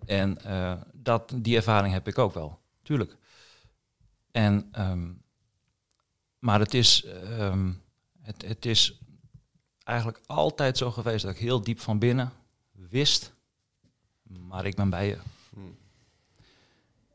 [0.06, 3.18] En eh, dat, die ervaring heb ik ook wel, tuurlijk.
[4.32, 5.12] En, ehm,
[6.40, 7.74] maar het is, ehm,
[8.22, 9.02] het, het is
[9.84, 12.32] eigenlijk altijd zo geweest dat ik heel diep van binnen
[12.72, 13.34] wist,
[14.24, 15.18] maar ik ben bij je.
[15.50, 15.78] Hmm.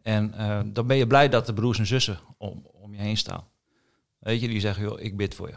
[0.02, 3.16] En eh, dan ben je blij dat de broers en zussen om, om je heen
[3.16, 3.44] staan.
[4.18, 5.54] Weet je, die zeggen, joh, ik bid voor je.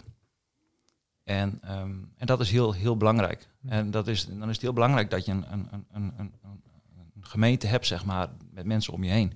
[1.23, 3.47] En, ehm, en dat is heel, heel belangrijk.
[3.67, 6.33] En dat is, dan is het heel belangrijk dat je een, een, een, een, een,
[7.15, 9.33] een gemeente hebt, zeg maar, met mensen om je heen.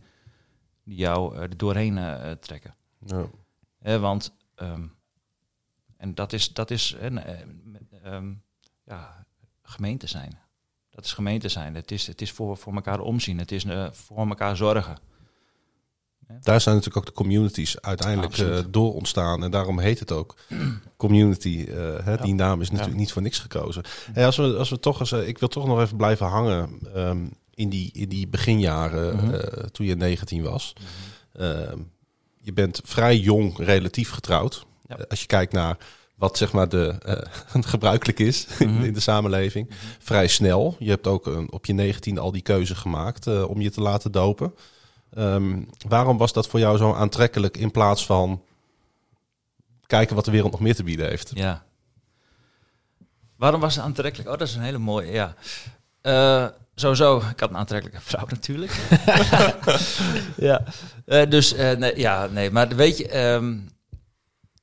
[0.84, 2.76] Die jou eh, er doorheen eh, trekken.
[3.06, 3.26] Ja.
[3.80, 4.88] Hè, want, ehm,
[5.98, 7.34] en dat is, dat is een, eh,
[8.04, 8.32] ehm,
[8.86, 9.26] ja,
[9.64, 10.38] gemeente zijn.
[10.90, 11.76] Dat is gemeente zijn.
[11.76, 13.38] Het is, het is voor, voor elkaar omzien.
[13.40, 14.98] Het is eh, voor elkaar zorgen.
[16.42, 19.44] Daar zijn natuurlijk ook de communities uiteindelijk eh, door ontstaan.
[19.44, 20.36] En daarom heet het ook
[20.98, 21.66] community.
[21.70, 23.84] eh, hè, Die naam is natuurlijk niet voor niks gekozen.
[24.14, 26.80] Hey, als, we, als we toch eens, eh, ik wil toch nog even blijven hangen
[26.94, 29.34] ehm, in, die, in die beginjaren Mhm.
[29.34, 30.74] eh, toen je 19 was.
[31.34, 31.80] Ehm,
[32.42, 34.66] je bent vrij jong relatief getrouwd.
[34.88, 34.98] Ja.
[34.98, 35.78] Eh, als je kijkt naar
[36.16, 38.84] wat zeg maar de, eh, gebruikelijk is in, Mhm.
[38.84, 39.70] in de samenleving.
[40.00, 40.76] Vrij snel.
[40.80, 43.82] Je hebt ook een, op je 19 al die keuze gemaakt eh, om je te
[43.82, 44.54] laten dopen.
[45.14, 48.42] Ehm, waarom was dat voor jou zo aantrekkelijk in plaats van
[49.88, 51.32] kijken wat de wereld nog meer te bieden heeft?
[51.34, 51.64] Ja.
[53.36, 54.30] Waarom was het aantrekkelijk?
[54.32, 55.36] Oh, dat is een hele mooie, ja.
[56.02, 58.72] Eh, sowieso, ik had een aantrekkelijke vrouw natuurlijk.
[60.38, 60.64] ja.
[61.06, 62.52] Eh, dus, eh, nee, ja, nee.
[62.52, 63.58] Maar weet je, ehm,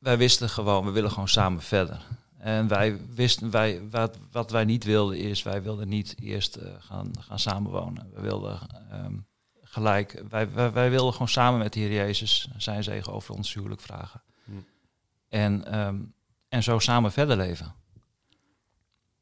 [0.03, 2.07] wij wisten gewoon, we willen gewoon samen verder.
[2.39, 6.73] En wij wisten, wij, wat, wat wij niet wilden is, wij wilden niet eerst eh,
[6.79, 8.11] gaan, gaan samenwonen.
[8.15, 8.61] We wilden
[8.91, 9.15] ehm,
[9.63, 13.55] gelijk, wij, wij, wij wilden gewoon samen met de Heer Jezus zijn zegen over ons
[13.55, 14.23] huwelijk vragen.
[14.45, 14.53] Hm.
[15.29, 16.01] En, ehm,
[16.49, 17.75] en zo samen verder leven.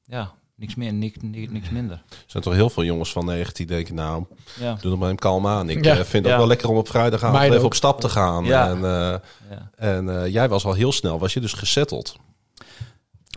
[0.04, 2.02] Ja, niks meer, niks, niks, niks minder.
[2.08, 4.24] Er zijn toch heel veel jongens van 19 die denken, nou,
[4.60, 5.68] Ja, doe nog maar een kalm aan.
[5.70, 5.90] Ik Ja.
[5.90, 6.32] eh, vind het Ja.
[6.32, 7.72] ook wel lekker om op vrijdagavond Meiden even ook.
[7.72, 8.44] op stap te gaan.
[8.44, 8.68] Ja.
[8.68, 9.16] En, eh,
[9.50, 9.70] ja.
[9.74, 12.16] en eh, jij was al heel snel, was je dus gesetteld.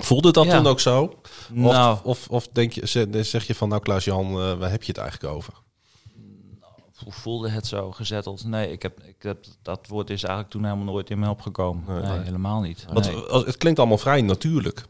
[0.01, 0.57] Voelde dat Ja.
[0.57, 1.01] toen ook zo?
[1.03, 4.83] Of, Nou, of, of denk je, zeg- zeg je van, nou Klaas-Jan, eh, waar heb
[4.83, 5.53] je het eigenlijk over?
[7.03, 8.45] hoe voelde het zo gezetteld?
[8.45, 11.83] Nee, ik heb, ik heb, dat woord is eigenlijk toen helemaal nooit in me opgekomen.
[11.87, 12.23] Nee, Nee, nee.
[12.25, 12.85] helemaal niet.
[12.93, 13.05] Want
[13.45, 14.85] het klinkt allemaal vrij natuurlijk.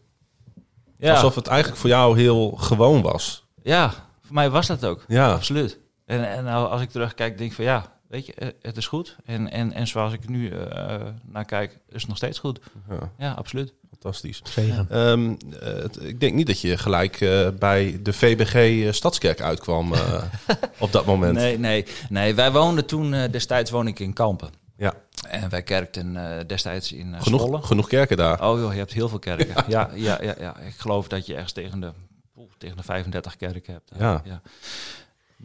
[1.03, 3.45] Ja, Alsof het eigenlijk voor jou heel gewoon was.
[3.63, 3.89] ja,
[4.25, 5.03] voor mij was dat ook.
[5.07, 5.79] Ja, Absoluut.
[6.05, 8.87] En, en nou, als ik terugkijk, denk ik van ja, weet je, eh, het is
[8.87, 9.15] goed.
[9.25, 12.59] En, en, en zoals ik nu eh, naar kijk, is het nog steeds goed.
[12.89, 13.73] ja Ja, absoluut.
[13.89, 14.41] fantastisch.
[14.89, 20.23] Ehm, eh, ik denk niet dat je gelijk eh, bij de VBG Stadskerk uitkwam eh,
[20.79, 21.33] op dat moment.
[21.35, 22.35] Nee, nee, nee.
[22.35, 24.49] Wij woonden toen, destijds woonde ik in Kampen.
[24.77, 24.93] Ja,
[25.27, 28.49] En wij kerkten eh, destijds in uh, genoeg, genoeg kerken daar.
[28.49, 29.63] Oh joh, je hebt heel veel kerken.
[29.71, 30.57] Ja, ja, ja, ja.
[30.57, 31.91] Ik geloof dat je ergens tegen de,
[32.37, 33.91] oeh, tegen de 35 kerken hebt.
[33.97, 34.41] Ja.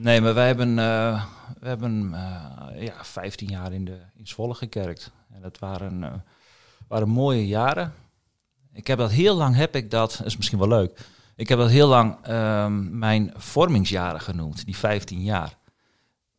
[0.01, 1.25] Nee, maar wij hebben, eh,
[1.61, 5.13] we hebben eh, ja, 15 jaar in, de, in Zwolle gekerkt.
[5.35, 6.13] En dat waren, eh,
[6.89, 7.93] waren mooie jaren.
[8.73, 10.99] Ik heb dat heel lang, heb ik dat, dat is misschien wel leuk.
[11.37, 15.57] Ik heb dat heel lang ehm, mijn vormingsjaren genoemd, die 15 jaar.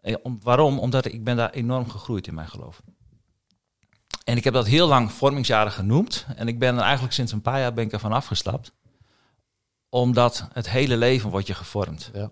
[0.09, 0.79] Eh, om, waarom?
[0.79, 2.81] Omdat ik ben daar enorm gegroeid in mijn geloof.
[4.23, 6.25] En ik heb dat heel lang vormingsjaren genoemd.
[6.35, 8.71] En ik ben er eigenlijk sinds een paar jaar ben ik ervan afgestapt.
[9.89, 12.11] Omdat het hele leven wordt je gevormd.
[12.13, 12.31] Ja.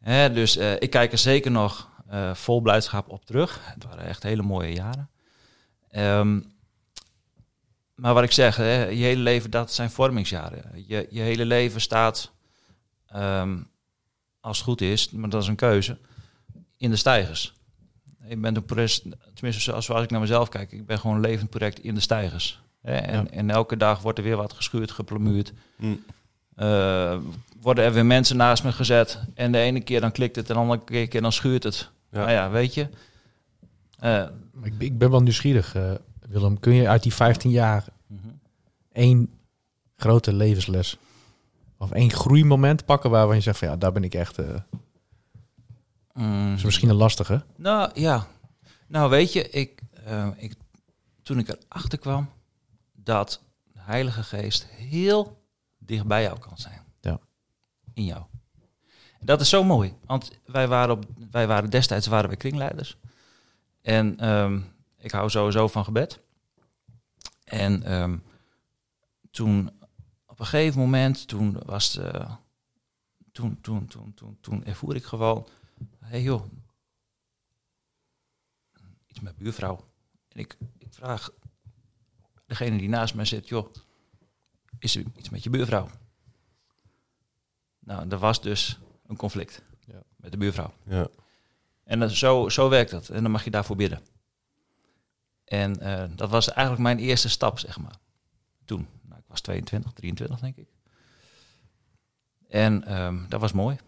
[0.00, 3.60] Hè, dus eh, ik kijk er zeker nog eh, vol blijdschap op terug.
[3.62, 5.10] Het waren echt hele mooie jaren.
[5.90, 6.40] Ehm,
[7.94, 10.84] maar wat ik zeg, hè, je hele leven, dat zijn vormingsjaren.
[10.86, 12.32] Je, je hele leven staat,
[13.06, 13.62] ehm,
[14.40, 15.98] als het goed is, maar dat is een keuze,
[16.80, 17.54] in de stijgers.
[18.26, 19.02] Ik ben een project,
[19.34, 22.00] tenminste zoals zoals ik naar mezelf kijk, ik ben gewoon een levend project in de
[22.00, 22.60] stijgers.
[22.82, 23.30] Hè, en, Ja.
[23.30, 25.52] en elke dag wordt er weer wat geschuurd, geplamuurd.
[25.76, 25.94] Hm.
[26.54, 27.16] Eh,
[27.60, 29.20] worden er weer mensen naast me gezet.
[29.34, 31.90] En de ene keer dan klikt het, en de andere keer, dan schuurt het.
[32.10, 32.18] Ja.
[32.18, 32.88] Nou ja, weet je.
[33.98, 34.24] Eh,
[34.62, 35.92] Ik, ik ben wel nieuwsgierig, eh,
[36.28, 36.60] Willem.
[36.60, 38.28] Kun je uit die 15 jaar mhm.
[38.92, 39.30] één
[39.96, 40.96] grote levensles
[41.78, 44.38] of één groeimoment pakken waarvan je zegt van ja, daar ben ik echt.
[46.12, 46.54] Eh Mm.
[46.54, 47.44] is misschien een lastige.
[47.56, 48.26] Nou ja,
[48.86, 50.54] nou weet je, ik, eh, ik,
[51.22, 52.30] toen ik erachter kwam
[52.92, 53.42] dat
[53.72, 55.42] de Heilige Geest heel
[55.78, 56.84] dicht bij jou kan zijn.
[57.00, 57.18] Ja.
[57.94, 58.22] In jou.
[59.18, 62.96] En dat is zo mooi, want wij waren, op, wij waren destijds waren wij kringleiders.
[63.82, 64.60] En ehm,
[64.98, 66.20] ik hou sowieso van gebed.
[67.44, 68.16] En ehm,
[69.30, 69.70] toen,
[70.26, 72.26] op een gegeven moment, toen was de,
[73.32, 75.46] toen, toen, toen, toen, toen ervoer ik gewoon,
[76.10, 76.44] hey joh,
[79.06, 79.88] iets met buurvrouw.
[80.28, 81.30] En ik, ik vraag
[82.46, 83.74] degene die naast mij zit, joh,
[84.78, 85.88] is er iets met je buurvrouw?
[87.78, 90.02] Nou, er was dus een conflict Ja.
[90.16, 90.72] met de buurvrouw.
[90.84, 91.08] Ja.
[91.84, 93.08] En dat, zo, zo werkt dat.
[93.08, 94.02] En dan mag je daarvoor bidden.
[95.44, 97.96] En eh, dat was eigenlijk mijn eerste stap, zeg maar.
[98.64, 98.88] Toen.
[99.02, 100.68] Nou, ik was 22, 23, denk ik.
[102.48, 103.78] En ehm, dat was mooi.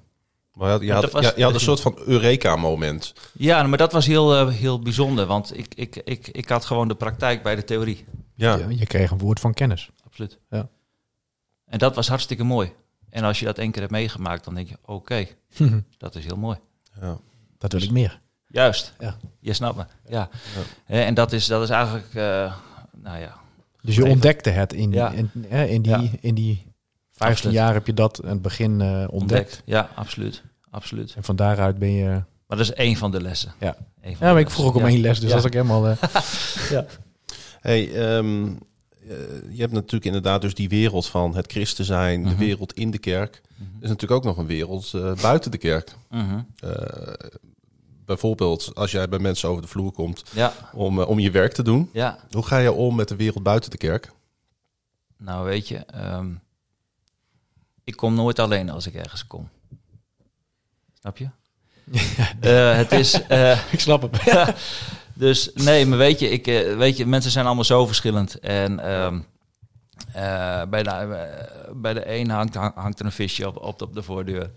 [0.53, 3.15] Maar je had, je Maar had, dat was- je- je had een soort van Eureka-moment.
[3.33, 5.27] Ja, maar dat was heel, eh, heel bijzonder.
[5.27, 8.05] Want ik, ik, ik, ik had gewoon de praktijk bij de theorie.
[8.35, 8.57] Ja.
[8.57, 9.91] Je, je kreeg een woord van kennis.
[10.07, 10.39] absoluut.
[10.51, 10.69] Ja.
[11.67, 12.73] En dat was hartstikke mooi.
[13.11, 15.27] En als je dat één keer hebt meegemaakt, dan denk je, oké,
[15.99, 16.59] dat is heel mooi.
[17.01, 17.19] Ja.
[17.59, 18.21] dat wil ik meer.
[18.47, 18.93] Juist.
[18.99, 19.17] Ja.
[19.41, 19.85] Je snapt me.
[20.09, 20.29] Ja.
[20.85, 22.55] Hè, En dat is, dat is eigenlijk, eh,
[23.03, 23.35] nou ja,
[23.83, 25.11] Dus je ontdekte het in, Ja.
[25.11, 26.09] in, hè, in die, Ja.
[26.21, 26.67] in die
[27.23, 27.57] 15 Absoluut.
[27.57, 29.13] jaar heb je dat aan het begin eh, ontdekt.
[29.13, 29.63] ontdekt.
[29.65, 30.43] Ja, absoluut.
[30.71, 31.15] Absoluut.
[31.17, 32.09] En van daaruit ben je...
[32.47, 33.53] Maar dat is één van de lessen.
[33.61, 33.77] Ja.
[34.03, 35.35] Ja, maar de ik vroeg ook om één les, dus Ja.
[35.37, 35.89] dat is ook helemaal...
[35.89, 36.79] eh,
[37.61, 38.47] Hey, ehm,
[39.09, 39.17] eh,
[39.51, 42.29] je hebt natuurlijk inderdaad dus die wereld van het christen zijn, Mhm.
[42.31, 43.41] de wereld in de kerk.
[43.59, 45.95] Er is natuurlijk ook nog een wereld eh, buiten de kerk.
[46.11, 46.39] Mhm.
[46.59, 46.73] Eh,
[48.05, 51.63] bijvoorbeeld als jij bij mensen over de vloer komt Ja, om, om je werk te
[51.63, 51.91] doen.
[51.93, 52.19] ja.
[52.31, 54.11] Hoe ga je om met de wereld buiten de kerk?
[55.19, 56.31] Nou, weet je, ehm,
[57.93, 59.49] ik kom nooit alleen als ik ergens kom.
[61.01, 61.29] Snap je?
[62.41, 63.27] Eh, het is.
[63.27, 64.55] eh, ik snap het.
[65.15, 68.39] dus nee, maar weet je, ik, eh, weet je, mensen zijn allemaal zo verschillend.
[68.41, 69.21] En ehm,
[70.13, 73.95] eh, bij, de, bij de een hangt, hang- hangt er een visje op, op, op
[73.95, 74.51] de voordeur.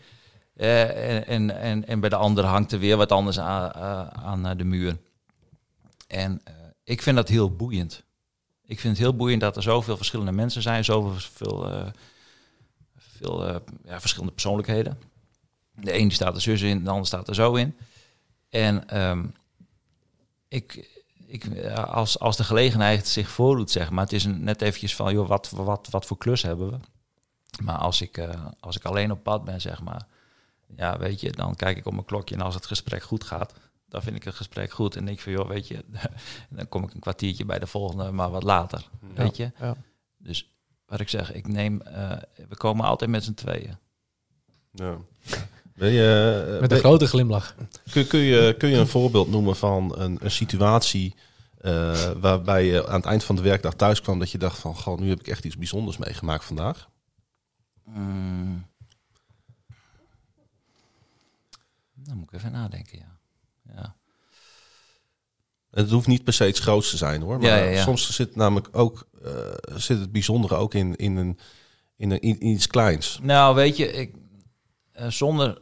[0.56, 3.74] En, en, en, en bij de andere hangt er weer wat anders aan,
[4.24, 4.98] aan de muur.
[6.08, 6.42] En
[6.84, 8.04] ik vind dat heel boeiend.
[8.66, 11.14] Ik vind het heel boeiend dat er zoveel verschillende mensen zijn, zoveel
[13.16, 15.00] veel, eh, ja, verschillende persoonlijkheden.
[15.74, 17.78] De een die staat er zus in, de ander staat er zo in.
[18.50, 19.26] En ehm,
[20.48, 24.62] ik, ik, ja, als, als de gelegenheid zich voordoet, zeg maar, het is een, net
[24.62, 26.78] eventjes van, joh, wat, wat, wat voor klus hebben we?
[27.64, 30.08] Maar als ik, eh, als ik alleen op pad ben, zeg maar,
[30.76, 33.54] ja, weet je, dan kijk ik op mijn klokje en als het gesprek goed gaat,
[33.90, 34.96] dan vind ik het gesprek goed.
[34.96, 35.86] En denk ik van, joh, weet je,
[36.50, 39.52] dan kom ik een kwartiertje bij de volgende, maar wat later, weet je.
[39.60, 39.76] Ja.
[40.18, 40.55] Dus
[40.86, 42.18] wat ik zeg, ik neem, eh,
[42.50, 43.78] we komen altijd met z'n tweeën.
[44.72, 44.98] Ja.
[45.76, 47.56] Je, eh, Met een grote glimlach.
[47.92, 51.16] kun, kun, je, kun je een voorbeeld noemen van een, een situatie
[51.58, 54.76] eh, waarbij je aan het eind van de werkdag thuis kwam dat je dacht van,
[54.76, 56.90] goh, nu heb ik echt iets bijzonders meegemaakt vandaag?
[57.84, 58.66] Mm.
[61.94, 63.18] Dan moet ik even nadenken, ja.
[63.76, 63.96] ja.
[65.72, 67.40] En Het hoeft niet per se iets groots te zijn hoor.
[67.40, 67.84] Maar Ja, ja, ja.
[67.84, 69.08] soms zit namelijk ook
[69.76, 71.40] zit het bijzondere ook in, in, een,
[71.96, 73.20] in, een, in iets kleins.
[73.22, 74.16] Nou, weet je, ik,
[74.92, 75.62] eh, zonder...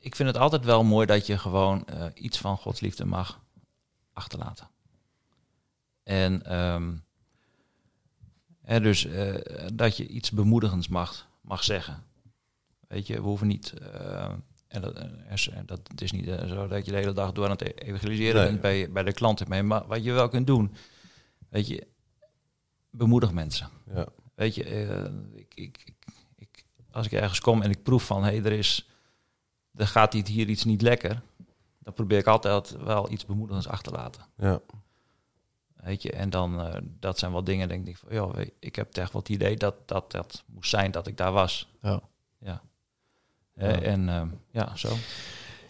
[0.00, 3.40] Ik vind het altijd wel mooi dat je gewoon eh, iets van Gods liefde mag
[4.12, 4.68] achterlaten.
[6.02, 6.92] En ehm,
[8.62, 9.34] hè, dus eh,
[9.74, 12.04] dat je iets bemoedigends mag, mag zeggen.
[12.88, 13.72] Weet je, we hoeven niet...
[13.72, 14.32] eh,
[14.68, 17.12] en dat, eh, is- en dat het is niet eh, zo dat je de hele
[17.12, 18.50] dag door aan het evangeliseren Nee.
[18.50, 19.48] bent bij, bij de klanten.
[19.48, 19.62] mee.
[19.62, 20.74] Maar wat je wel kunt doen,
[21.48, 21.86] weet je,
[22.92, 23.68] bemoedig mensen.
[23.94, 24.06] Ja.
[24.34, 25.04] Weet je, eh,
[25.38, 25.94] ik, ik, ik,
[26.36, 28.88] ik- als ik ergens kom en ik proef van, hé, hey, er is,
[29.74, 31.22] er gaat dit hier iets niet lekker,
[31.78, 34.22] dan probeer ik altijd wel iets bemoedigends achter te laten.
[34.36, 34.60] Ja.
[35.76, 38.76] Weet je, en dan, eh, dat zijn wel dingen, denk ik, van, joh, weet- ik
[38.76, 41.68] heb echt wel het idee dat, dat dat moest zijn dat ik daar was.
[41.82, 42.00] Ja.
[42.38, 42.62] Ja.
[43.54, 44.94] Eh, En eh, ja, zo.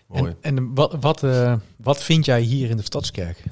[0.07, 0.37] Mooi.
[0.41, 3.45] En, en wat, wat, eh, wat vind jij hier in de Stadskerk?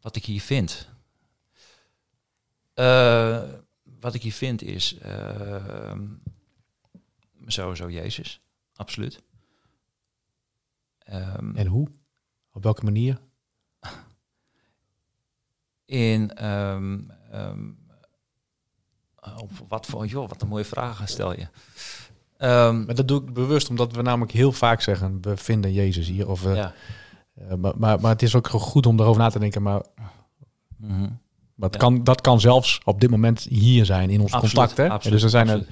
[0.00, 0.88] Wat ik hier vind.
[2.76, 3.42] Eh,
[4.00, 5.92] wat ik hier vind is eh,
[7.46, 8.40] sowieso Jezus,
[8.74, 9.22] absoluut.
[10.98, 11.88] Ehm, En hoe?
[12.52, 13.18] Op welke manier?
[15.84, 17.70] in ehm, ehm,
[19.36, 21.48] op wat voor joh, wat een mooie vragen stel je.
[22.36, 26.06] Ehm, Maar dat doe ik bewust, omdat we namelijk heel vaak zeggen, we vinden Jezus
[26.08, 26.28] hier.
[26.28, 26.74] Of, eh, ja.
[27.34, 29.62] eh, maar, maar, maar het is ook goed om daarover na te denken.
[29.62, 29.82] Maar,
[30.76, 31.00] Mhm.
[31.00, 31.10] maar
[31.56, 31.68] Ja.
[31.68, 34.76] kan, dat kan zelfs op dit moment hier zijn in ons Absoluut, contact.
[34.76, 34.88] Hè?
[34.88, 35.66] absoluut, dus er zijn er,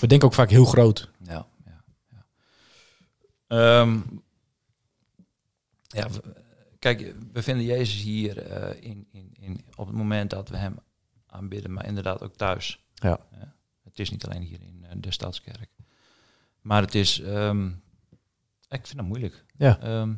[0.00, 1.10] we denken ook vaak heel groot.
[1.24, 2.24] Ja, ja, ja.
[3.46, 3.98] Ehm,
[5.88, 6.34] ja, we-
[6.78, 10.78] kijk, we vinden Jezus hier eh, in, in, in, op het moment dat we hem
[11.26, 12.84] aanbidden, maar inderdaad ook thuis.
[12.94, 13.18] Ja.
[13.84, 15.70] het is niet alleen hier in eh, de Stadskerk.
[16.60, 17.66] Maar het is, ehm,
[18.68, 19.44] ik vind dat moeilijk.
[19.56, 19.78] Ja.
[19.80, 20.14] Ehm,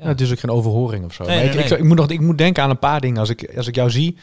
[0.00, 0.06] Ja.
[0.06, 1.24] het is ook geen overhoring of zo.
[1.24, 3.18] Nee, ik, nee, ik, moet nog, ik moet denken aan een paar dingen.
[3.18, 4.16] Als ik, als ik jou zie,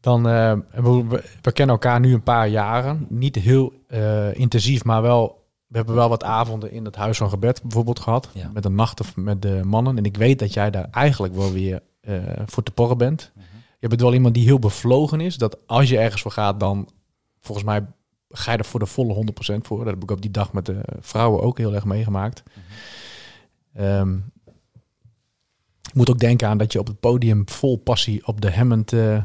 [0.00, 0.52] dan eh,
[1.40, 3.06] we, kennen elkaar nu een paar jaren.
[3.08, 5.38] Niet heel eh, intensief, maar wel.
[5.66, 8.28] We hebben wel wat avonden in het huis van gebed bijvoorbeeld gehad.
[8.34, 8.50] Ja.
[8.52, 9.98] Met een nacht of met de mannen.
[9.98, 12.16] En ik weet dat jij daar eigenlijk wel weer eh,
[12.46, 13.32] voor te porren bent.
[13.34, 13.44] Mhm.
[13.78, 15.36] Je bent wel iemand die heel bevlogen is.
[15.36, 16.88] Dat als je ergens voor gaat, dan
[17.40, 17.86] volgens mij
[18.28, 19.78] ga je er voor de volle 100% voor.
[19.78, 22.42] Dat heb ik op die dag met de vrouwen ook heel erg meegemaakt.
[23.74, 24.16] Ehm,
[25.90, 28.92] ik moet ook denken aan dat je op het podium vol passie op de Hammond...
[28.92, 29.22] eh,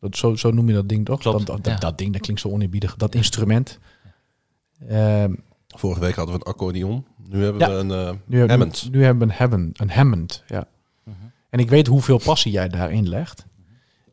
[0.00, 1.20] dat, zo, zo noem je dat ding toch?
[1.20, 1.78] Klopt, dat, dat, ja.
[1.78, 2.96] dat ding, dat klinkt zo oneerbiedig.
[2.96, 3.78] Dat instrument.
[4.88, 5.34] Ehm,
[5.76, 7.04] Vorige week hadden we een accordeon.
[7.28, 7.68] Nu hebben Ja.
[7.68, 8.88] we een eh nu, hebben- Hammond.
[8.90, 9.80] Nu, hebben we een Hammond.
[9.80, 10.66] Een Hammond, ja.
[11.04, 11.16] Mhm.
[11.50, 13.46] En ik weet hoeveel passie jij daarin legt.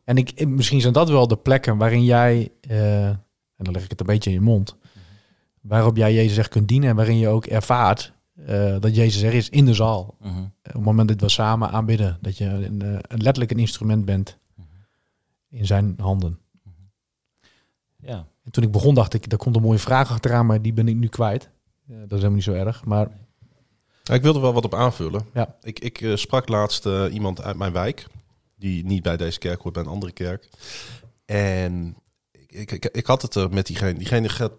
[0.04, 3.18] En ik, misschien zijn dat wel de plekken waarin jij, eh, en
[3.56, 4.76] dan leg ik het een beetje in je mond,
[5.60, 8.12] waarop jij Jezus echt kunt dienen en waarin je ook ervaart
[8.46, 10.16] eh, dat Jezus er is in de zaal.
[10.20, 10.42] Mhm.
[10.42, 14.04] Op het moment dat we samen aanbidden, dat je een, eh, een letterlijk een instrument
[14.04, 14.38] bent
[15.48, 16.38] in zijn handen.
[17.96, 18.26] Ja.
[18.44, 20.88] En toen ik begon dacht ik, daar komt een mooie vraag achteraan, maar die ben
[20.88, 21.48] ik nu kwijt.
[21.88, 23.08] Eh, dat is helemaal niet zo erg, maar
[24.02, 25.26] Ja, ik wilde wel wat op aanvullen.
[25.34, 25.56] Ja.
[25.62, 28.06] Ik, ik eh, sprak laatst eh, iemand uit mijn wijk,
[28.56, 30.48] die niet bij deze kerk hoort, bij een andere kerk.
[31.24, 31.96] En
[32.30, 33.98] ik, ik, ik had het er met diegene.
[33.98, 34.52] Diegene gaat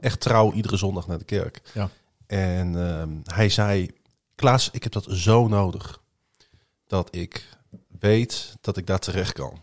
[0.00, 1.60] echt trouw iedere zondag naar de kerk.
[1.74, 1.90] Ja.
[2.30, 3.90] En ehm, hij zei,
[4.34, 6.00] Klaas, ik heb dat zo nodig.
[6.86, 7.48] Dat ik
[7.98, 9.62] weet dat ik daar terecht kan.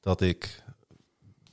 [0.00, 0.62] Dat ik...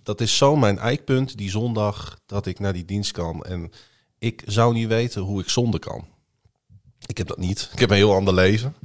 [0.03, 3.43] Dat is zo mijn eikpunt, die zondag, dat ik naar die dienst kan.
[3.43, 3.71] En
[4.17, 6.07] ik zou niet weten hoe ik zonder kan.
[7.05, 7.69] Ik heb dat niet.
[7.73, 8.75] Ik heb een heel ander leven.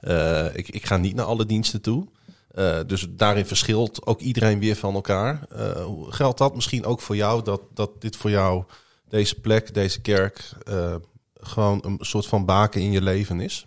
[0.00, 2.06] Eh, ik, ik ga niet naar alle diensten toe.
[2.48, 5.46] Eh, dus daarin verschilt ook iedereen weer van elkaar.
[5.82, 7.42] Hoe- geldt dat misschien ook voor jou?
[7.44, 8.64] Dat, dat dit voor jou,
[9.08, 10.96] deze plek, deze kerk, eh,
[11.34, 13.66] gewoon een soort van baken in je leven is?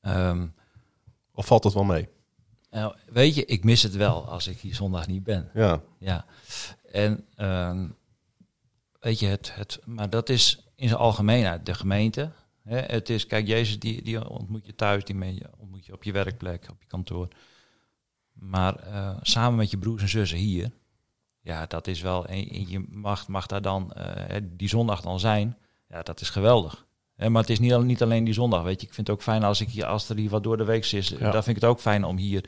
[0.00, 0.46] Ehm,
[1.34, 2.08] Of valt dat wel mee?
[2.70, 5.50] nou, weet je, ik mis het wel als ik hier zondag niet ben.
[5.54, 6.26] Ja, Ja.
[6.92, 7.86] En ehm,
[9.00, 12.32] weet je, het, het, maar dat is in zijn algemeenheid de gemeente.
[12.62, 12.78] Hè?
[12.78, 16.66] Het is, kijk, Jezus die, die ontmoet je thuis, die ontmoet je op je werkplek,
[16.70, 17.28] op je kantoor.
[18.32, 20.70] Maar eh, samen met je broers en zussen hier,
[21.48, 25.56] ja, dat is wel, en, je mag, mag daar dan eh, die zondag dan zijn.
[25.88, 26.86] Ja, dat is geweldig.
[27.16, 28.86] Hè, maar het is niet, niet alleen die zondag, weet je.
[28.86, 30.84] Ik vind het ook fijn als, ik hier, als er hier wat door de week
[30.92, 31.08] is.
[31.08, 31.18] Ja.
[31.18, 32.44] Dan vind ik het ook fijn om hier,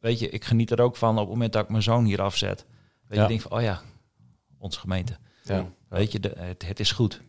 [0.00, 2.22] weet je, ik geniet er ook van op het moment dat ik mijn zoon hier
[2.22, 2.64] afzet.
[3.06, 3.22] Weet Ja.
[3.22, 3.80] je, denk van, oh ja,
[4.58, 5.16] onze gemeente.
[5.42, 5.66] ja.
[5.88, 7.20] Weet je, de, het, het is goed.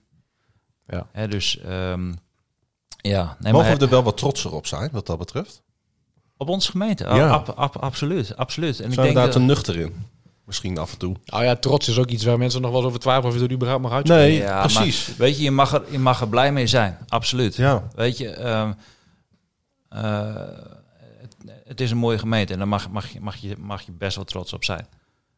[0.85, 1.07] Ja.
[1.11, 2.13] Hè, dus, ehm,
[3.01, 3.37] ja.
[3.39, 5.63] Nee, Mogen maar we er wel wat trotser op zijn, wat dat betreft?
[6.37, 7.15] op onze gemeente, Ja.
[7.15, 7.29] ja.
[7.29, 8.69] ab, ab- absoluut, absoluut.
[8.69, 10.05] En Zijn we ik daar denk te dat, nuchter in?
[10.51, 11.15] Misschien af en toe.
[11.25, 13.45] Nou ja, trots is ook iets waar mensen nog wel eens over twijfelen of je
[13.45, 14.27] er überhaupt mag uitspreken.
[14.27, 15.15] Nee, Ja, precies.
[15.15, 17.55] weet je, je mag, er, je mag er blij mee zijn, absoluut.
[17.55, 18.71] Ja, Weet je, ehm,
[19.89, 20.35] eh,
[21.17, 21.35] het,
[21.65, 24.15] het is een mooie gemeente en daar mag, mag, je, mag, je, mag je best
[24.15, 24.87] wel trots op zijn.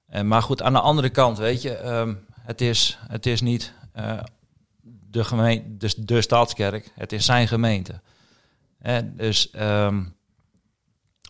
[0.08, 3.74] En, maar goed, aan de andere kant, weet je, ehm, het, is, het is niet
[3.92, 4.20] eh,
[5.10, 8.02] de, gemeente, de, de staatskerk, het is zijn gemeente.
[8.80, 10.04] Hè, dus ehm,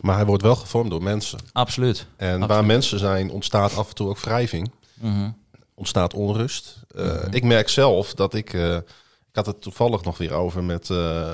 [0.04, 1.38] maar hij wordt wel gevormd door mensen.
[1.52, 2.06] absoluut.
[2.16, 4.70] En waar mensen zijn, ontstaat af en toe ook wrijving.
[4.94, 5.30] Mhm.
[5.74, 6.82] ontstaat onrust.
[6.96, 7.34] Uh, Mhm.
[7.34, 8.52] Ik merk zelf dat ik.
[8.52, 11.32] uh, ik had het toevallig nog weer over met, uh,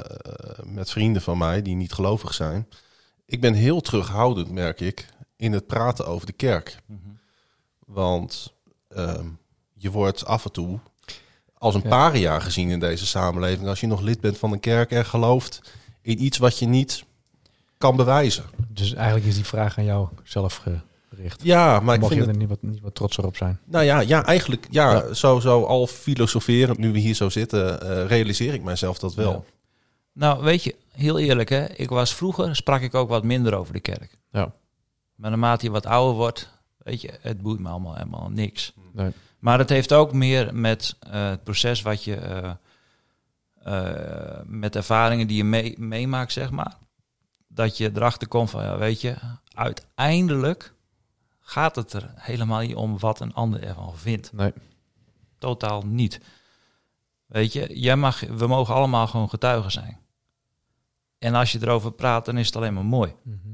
[0.64, 2.68] met vrienden van mij die niet gelovig zijn.
[3.26, 6.76] Ik ben heel terughoudend, merk ik, in het praten over de kerk.
[6.87, 6.98] Mhm.
[7.87, 8.52] Want
[8.96, 9.14] uh,
[9.74, 10.78] je wordt af en toe
[11.54, 13.68] als een paria gezien in deze samenleving.
[13.68, 15.61] Als je nog lid bent van een kerk en gelooft
[16.02, 17.04] in iets wat je niet
[17.80, 18.44] kan bewijzen.
[18.68, 20.64] Dus eigenlijk is die vraag aan jou zelf
[21.08, 21.42] gericht.
[21.42, 23.58] Ja, maar ik Mag vind je het er niet wat, niet wat trotser op zijn?
[23.64, 25.14] Nou ja, ja eigenlijk, ja, Ja.
[25.14, 29.32] Zo, zo al filosoferend, nu we hier zo zitten, eh, realiseer ik mijzelf dat wel.
[29.32, 29.42] Ja.
[30.12, 33.72] Nou, weet je, heel eerlijk, hè, ik was vroeger, sprak ik ook wat minder over
[33.72, 34.18] de kerk.
[34.30, 34.52] Ja.
[35.14, 38.72] Maar naarmate je wat ouder wordt, weet je, het boeit me allemaal helemaal niks.
[38.92, 39.12] Nee.
[39.38, 42.50] Maar het heeft ook meer met eh, het proces wat je, eh,
[43.62, 46.76] eh, met ervaringen die je mee, meemaakt, zeg maar.
[47.52, 49.16] Dat je erachter komt van, ja, weet je,
[49.54, 50.74] uiteindelijk
[51.40, 54.32] gaat het er helemaal niet om wat een ander ervan vindt.
[54.32, 54.52] Nee.
[55.38, 56.20] Totaal niet.
[57.26, 59.98] Weet je, jij mag, we mogen allemaal gewoon getuigen zijn.
[61.18, 63.14] En als je erover praat, dan is het alleen maar mooi.
[63.22, 63.48] Mhm.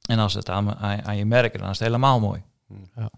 [0.00, 2.42] En als het aan, aan, aan je merken, dan is het helemaal mooi.
[2.94, 3.10] Ja.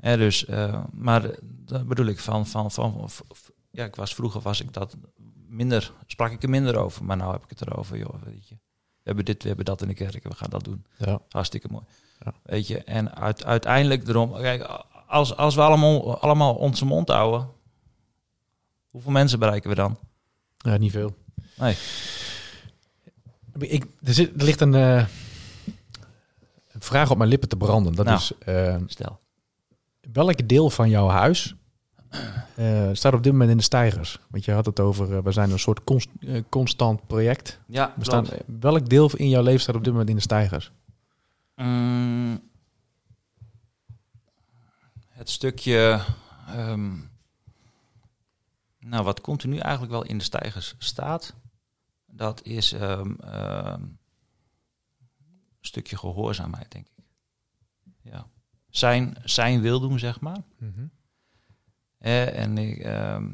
[0.00, 3.96] Ja, dus, eh, maar eh, dat bedoel ik van, van, van, v- v- ja, ik
[3.96, 4.96] was vroeger was ik dat
[5.54, 8.54] minder, sprak ik er minder over, maar nu heb ik het erover, joh, weet je.
[8.54, 10.84] We hebben dit, we hebben dat in de kerk, we gaan dat doen.
[10.98, 11.20] Ja.
[11.28, 11.84] Hartstikke mooi.
[12.24, 12.32] Ja.
[12.42, 14.62] Weet je, en uit, uiteindelijk erom, kijk,
[15.06, 17.48] als, als we allemaal, allemaal onze mond houden,
[18.90, 19.98] hoeveel mensen bereiken we dan?
[20.56, 21.16] ja, niet veel.
[21.56, 21.76] Nee.
[23.58, 25.06] Ik, er, zit, er ligt een, eh,
[26.72, 27.94] een vraag op mijn lippen te branden.
[27.94, 28.18] Dat Nou.
[28.18, 29.20] is, eh, Stel.
[30.12, 31.54] welk deel van jouw huis
[32.56, 34.18] eh, staat op dit moment in de stijgers?
[34.28, 37.60] Want je had het over, eh, we zijn een soort const- eh, constant project.
[37.66, 38.26] Ja, We staan,
[38.60, 40.72] welk deel in jouw leven staat op dit moment in de stijgers?
[41.56, 42.40] Mm,
[45.08, 46.00] het stukje,
[46.46, 46.92] ehm,
[48.78, 51.34] nou wat continu eigenlijk wel in de stijgers staat,
[52.06, 53.98] dat is ehm, ehm, een
[55.60, 57.04] stukje gehoorzaamheid, denk ik.
[58.02, 58.26] Ja.
[58.70, 60.42] Zijn, zijn wil doen, zeg maar.
[62.04, 63.24] Eh, en ik, ehm,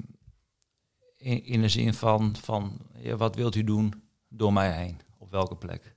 [1.16, 5.01] in, in de zin van, van ja, wat wilt u doen door mij heen?
[5.18, 5.95] Op welke plek?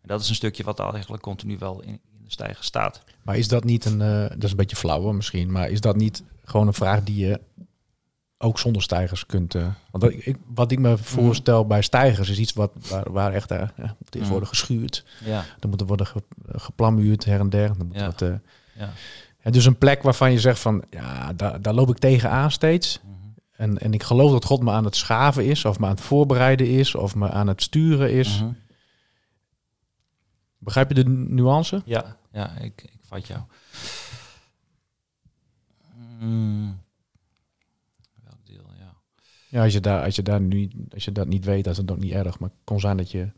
[0.00, 3.04] En dat is een stukje wat eigenlijk continu wel in, in de stijger staat.
[3.22, 5.96] Maar is dat niet een, eh, dat is een beetje flauwer misschien, maar is dat
[5.96, 7.40] niet gewoon een vraag die je
[8.38, 9.54] ook zonder stijgers kunt...
[9.54, 13.50] eh, want ik, wat ik me voorstel bij stijgers is iets wat, waar, waar echt
[13.52, 14.30] uh, ja, moet eerst Mm.
[14.30, 15.04] worden geschuurd.
[15.24, 17.70] Ja, Er moet er worden ge, geplamuurd her en der.
[17.78, 18.06] Er moet Ja.
[18.06, 18.34] wat, eh,
[18.76, 18.92] ja.
[19.44, 23.00] Ja, dus een plek waarvan je zegt van, ja, daar, daar loop ik tegenaan steeds.
[23.02, 23.12] Mhm.
[23.50, 26.00] En, en ik geloof dat God me aan het schaven is, of me aan het
[26.00, 28.40] voorbereiden is, of me aan het sturen is.
[28.40, 28.52] Mhm.
[30.58, 31.82] Begrijp je de nuance?
[31.84, 33.40] Ja, ja ik, ik vat jou.
[36.20, 36.80] Mm.
[38.22, 38.94] Welk deel, ja.
[39.48, 41.78] Ja, als je, daar, als je, daar nu, als je dat niet weet, dat is
[41.78, 42.38] het ook niet erg.
[42.38, 43.32] Maar het kon zijn dat je...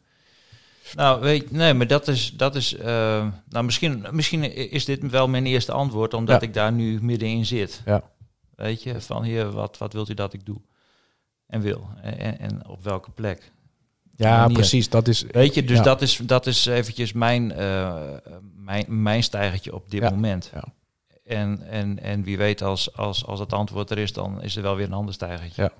[0.94, 5.28] Nou, weet nee, maar dat is, dat is eh, nou misschien, misschien is dit wel
[5.28, 6.46] mijn eerste antwoord, omdat Ja.
[6.46, 7.82] ik daar nu middenin zit.
[7.84, 8.02] Ja.
[8.56, 10.60] Weet je, van hier, wat, wat wilt u dat ik doe?
[11.46, 11.88] En wil.
[12.02, 13.52] En, en, op welke plek?
[14.16, 14.54] Ja, manier.
[14.56, 14.88] precies.
[14.88, 15.22] Dat is...
[15.30, 15.82] Weet je, dus Ja.
[15.82, 17.96] dat, is, dat is eventjes mijn, eh,
[18.54, 20.50] mijn, mijn stijgertje op dit Ja, moment.
[20.54, 20.64] ja.
[21.24, 24.62] En, en, en wie weet, als, als, als het antwoord er is, dan is er
[24.62, 25.72] wel weer een ander stijgertje.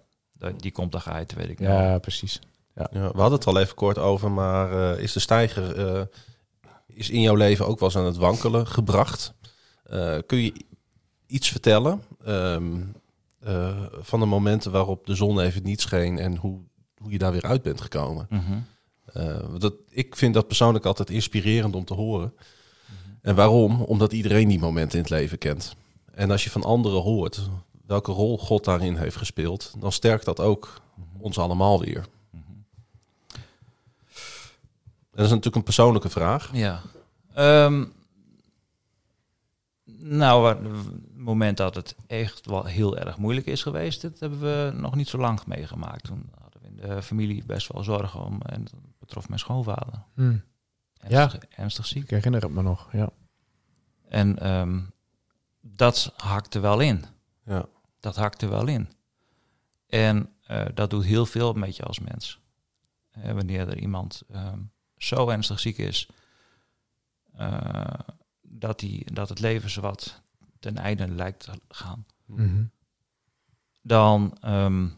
[0.57, 1.59] Die komt dan uit, weet ik.
[1.59, 2.41] Ja, precies.
[2.77, 6.03] Ja, we hadden het al even kort over, maar eh, is de stijger eh,
[6.87, 9.35] is in jouw leven ook wel eens aan het wankelen gebracht?
[9.83, 10.65] Eh, kun je
[11.27, 16.61] iets vertellen eh, van de momenten waarop de zon even niet scheen en hoe,
[16.99, 18.27] hoe je daar weer uit bent gekomen?
[18.31, 18.59] Mhm.
[19.05, 22.35] Eh, dat, ik vind dat persoonlijk altijd inspirerend om te horen.
[23.23, 23.81] En waarom?
[23.81, 25.75] Omdat iedereen die momenten in het leven kent.
[26.15, 27.41] En als je van anderen hoort
[27.87, 30.81] welke rol God daarin heeft gespeeld, dan sterkt dat ook
[31.19, 32.05] ons allemaal weer.
[35.06, 36.51] En dat is natuurlijk een persoonlijke vraag.
[36.53, 36.81] Ja.
[37.35, 37.85] Ehm,
[39.99, 40.59] nou, het
[41.17, 45.09] moment dat het echt wel heel erg moeilijk is geweest, dat hebben we nog niet
[45.09, 46.05] zo lang meegemaakt.
[46.05, 50.03] Toen hadden we in de familie best wel zorgen om, en dat betrof mijn schoonvader.
[50.15, 50.37] Hm.
[50.99, 52.03] Ernstig, ernstig ziek.
[52.03, 53.11] Ik herinner het me nog, ja.
[54.09, 54.81] En ehm,
[55.61, 57.05] dat hakte wel in.
[57.45, 57.67] Ja.
[58.01, 58.89] Dat hakte wel in.
[59.87, 62.41] En eh, dat doet heel veel met je als mens.
[63.11, 64.59] Eh, wanneer er iemand ehm,
[64.99, 66.09] zo ernstig ziek is,
[67.37, 67.85] eh,
[68.43, 70.23] dat, die, dat het leven zowat
[70.61, 72.07] ten einde lijkt te gaan.
[72.25, 72.65] Mhm.
[73.83, 74.89] Dan, ehm,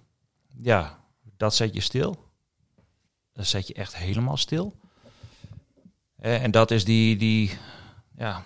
[0.62, 0.98] ja,
[1.36, 2.26] dat zet je stil.
[3.32, 4.76] Dat zet je echt helemaal stil.
[6.16, 7.58] Eh, en dat is die, die
[8.16, 8.42] ja,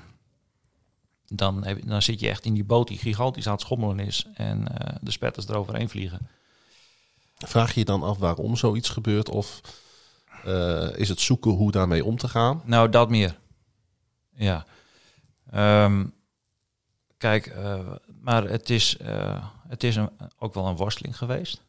[1.28, 4.26] dan, heb, dan zit je echt in die boot die gigantisch aan het schommelen is
[4.34, 6.28] en eh, de spetters eroverheen vliegen.
[7.38, 9.28] Vraag je je dan af waarom zoiets gebeurt?
[9.28, 9.60] Of
[10.96, 12.62] is het zoeken hoe daarmee om te gaan?
[12.64, 13.40] Nou, dat meer.
[14.34, 14.66] Ja.
[15.50, 16.06] Ehm,
[17.16, 19.98] kijk, eh, maar het is, eh, het is
[20.38, 21.62] ook wel een worsteling geweest.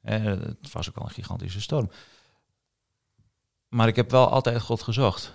[0.00, 1.90] Eh, het was ook wel een gigantische storm.
[3.68, 5.32] Maar ik heb wel altijd God gezocht.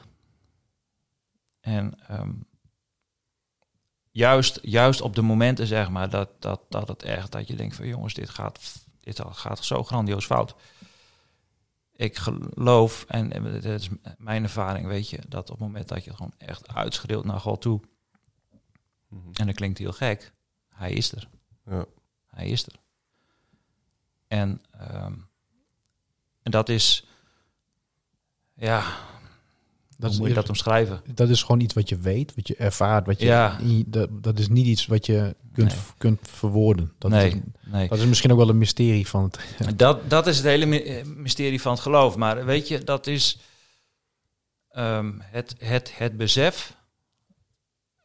[1.59, 2.33] En ehm,
[4.11, 7.75] juist, juist op de momenten, zeg maar, dat, dat, dat het echt, dat je denkt
[7.75, 8.59] van jongens, dit gaat,
[8.99, 10.55] dit gaat zo grandioos fout
[11.95, 16.03] ik geloof, en en het is mijn ervaring, weet je, dat op het moment dat
[16.03, 17.81] je het gewoon echt uitschreeuwt naar God toe,
[19.33, 20.33] en dat klinkt heel gek,
[20.69, 21.29] hij is er.
[21.65, 21.85] Ja.
[22.27, 22.75] Hij is er.
[24.27, 25.15] En, ehm,
[26.41, 27.07] en dat is,
[28.53, 28.83] ja,
[30.03, 31.01] Dat hoe moet je dat omschrijven?
[31.13, 33.05] dat is gewoon iets wat je weet, wat je ervaart.
[33.05, 33.59] Wat je, Ja.
[33.85, 35.79] dat, dat is niet iets wat je kunt, Nee.
[35.97, 36.93] kunt verwoorden.
[36.97, 37.87] Dat, nee, is, nee.
[37.87, 39.77] dat is misschien ook wel een mysterie van het...
[39.79, 42.15] Dat, dat is het hele eh, mysterie van het geloof.
[42.15, 43.39] Maar weet je, dat is
[44.69, 46.77] ehm, het, het, het besef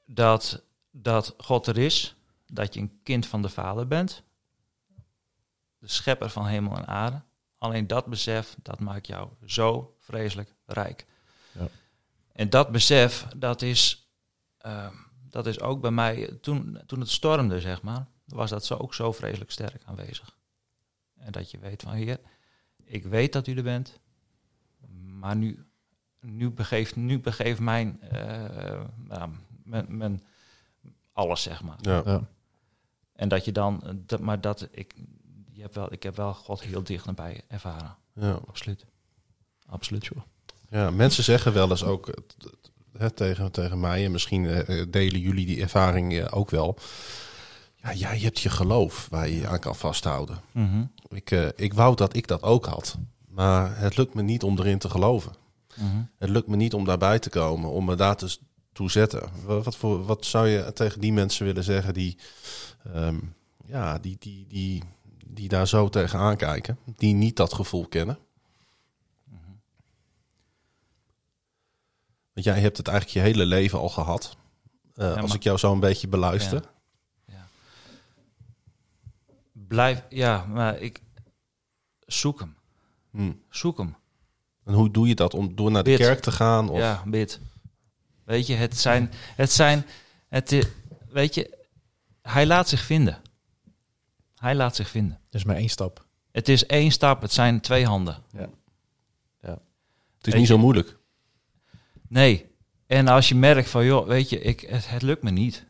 [0.06, 2.14] dat, dat God er is,
[2.46, 4.22] dat je een kind van de Vader bent,
[5.78, 7.22] de schepper van hemel en aarde.
[7.58, 11.06] Alleen dat besef, dat maakt jou zo vreselijk rijk.
[12.38, 14.10] En dat besef, dat is,
[14.58, 14.94] ehm,
[15.28, 18.94] dat is ook bij mij, toen, toen het stormde, zeg maar, was dat zo ook
[18.94, 20.36] zo vreselijk sterk aanwezig.
[21.16, 22.20] En dat je weet van, heer,
[22.84, 24.00] ik weet dat u er bent,
[25.04, 25.66] maar nu,
[26.20, 29.30] nu, begeeft, nu begeeft mijn, eh, nou,
[29.64, 30.22] mijn, mijn
[31.12, 31.78] alles, zeg maar.
[31.80, 32.02] Ja.
[32.04, 32.28] Ja.
[33.12, 34.94] En dat je dan, dat, maar dat ik,
[35.52, 37.96] je hebt wel, ik heb wel God heel dicht nabij ervaren.
[38.12, 38.32] Ja.
[38.32, 38.86] Absoluut.
[39.66, 40.06] Absoluut.
[40.06, 40.22] Joh.
[40.70, 42.14] Ja, mensen zeggen wel eens ook
[42.98, 46.78] hè, tegen, tegen mij, en misschien eh, delen jullie die ervaring eh, ook wel.
[47.82, 50.38] Ja, jij hebt je geloof waar je je aan kan vasthouden.
[50.52, 50.84] Mhm.
[51.08, 52.96] Ik, eh, ik wou dat ik dat ook had.
[53.28, 55.32] Maar het lukt me niet om erin te geloven.
[55.76, 55.96] Mhm.
[56.18, 58.36] Het lukt me niet om daarbij te komen, om me daar te
[58.72, 59.22] toe zetten.
[59.44, 62.18] Wa- Wat, voor, wat zou je tegen die mensen willen zeggen die,
[62.94, 63.16] ehm,
[63.66, 64.82] ja, die, die, die,
[65.26, 68.18] die daar zo tegenaan kijken, die niet dat gevoel kennen?
[72.38, 74.36] Want jij hebt het eigenlijk je hele leven al gehad.
[74.94, 76.62] Eh, als maar- ik jou zo een beetje beluister.
[79.52, 81.02] Blijf, ja, maar ik
[82.06, 82.56] zoek hem.
[83.10, 83.32] Hm.
[83.50, 83.96] Zoek hem.
[84.64, 85.34] En hoe doe je dat?
[85.34, 85.98] Om door naar de Bid.
[85.98, 86.68] kerk te gaan?
[86.68, 86.78] Of...
[86.78, 87.40] Ja, bid.
[88.24, 89.86] Weet je, het zijn, het zijn,
[90.28, 90.70] het,
[91.08, 91.66] weet je,
[92.22, 93.22] hij laat zich vinden.
[94.34, 95.20] Hij laat zich vinden.
[95.30, 96.06] Dat is maar één stap.
[96.30, 98.22] Het is één stap, het zijn twee handen.
[98.30, 100.97] Het is Weet niet je- zo moeilijk.
[102.08, 102.46] Nee.
[102.86, 105.66] En als je merkt van, joh, weet je, ik, het, het lukt me niet.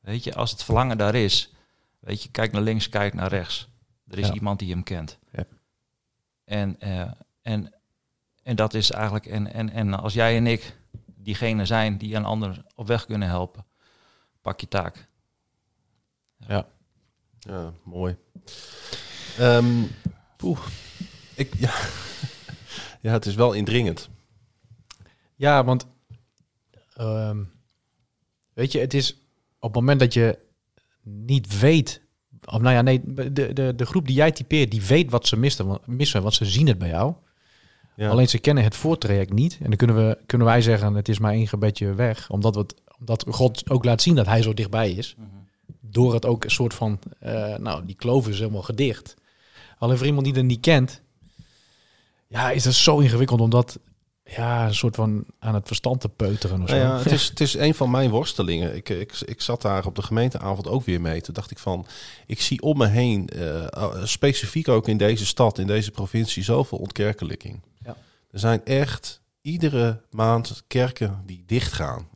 [0.00, 1.52] Weet je, als het verlangen daar is,
[2.00, 3.68] weet je, kijk naar links, kijk naar rechts.
[4.08, 4.34] Er is Ja.
[4.34, 5.18] iemand die hem kent.
[5.32, 5.44] Ja.
[6.44, 7.10] En, eh,
[7.42, 7.72] en,
[8.42, 10.76] en dat is eigenlijk, en, en, en als jij en ik
[11.06, 13.64] diegene zijn die een ander op weg kunnen helpen,
[14.42, 15.08] pak je taak.
[16.36, 16.66] Ja.
[17.38, 18.16] Ja, mooi.
[19.38, 19.82] Ehm,
[20.36, 20.58] poeh.
[21.34, 21.72] Ik, ja.
[23.00, 24.08] ja, het is wel indringend.
[25.38, 25.86] Ja, want
[26.94, 27.42] ehm,
[28.52, 29.12] weet je, het is
[29.58, 30.38] op het moment dat je
[31.02, 32.00] niet weet,
[32.44, 33.00] of nou ja, nee,
[33.32, 36.34] de, de, de groep die jij typeert, die weet wat ze missen, want- missen, want
[36.34, 37.14] ze zien het bij jou.
[37.96, 38.08] Ja.
[38.10, 39.58] Alleen ze kennen het voortraject niet.
[39.60, 42.30] En dan kunnen, we, kunnen wij zeggen, het is maar één gebedje weg.
[42.30, 45.16] Omdat, we het, omdat God ook laat zien dat hij zo dichtbij is.
[45.80, 49.16] Door het ook een soort van, eh, nou, die kloof is helemaal gedicht.
[49.78, 51.02] Alleen voor iemand die het niet kent,
[52.26, 53.78] ja, is het zo ingewikkeld om dat
[54.36, 56.76] ja, een soort van aan het verstand te peuteren of zo.
[56.76, 58.76] Nou ja, het, is, het is een van mijn worstelingen.
[58.76, 61.20] Ik, ik, ik zat daar op de gemeenteavond ook weer mee.
[61.20, 61.86] Toen dacht ik van,
[62.26, 66.78] ik zie om me heen, eh, specifiek ook in deze stad, in deze provincie, zoveel
[66.78, 67.60] ontkerkelijking.
[67.84, 67.96] Ja.
[68.30, 72.08] Er zijn echt iedere maand kerken die dichtgaan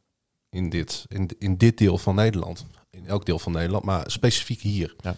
[0.50, 2.66] in dit, in, in dit deel van Nederland.
[2.90, 4.94] In elk deel van Nederland, maar specifiek hier.
[5.00, 5.16] Ja.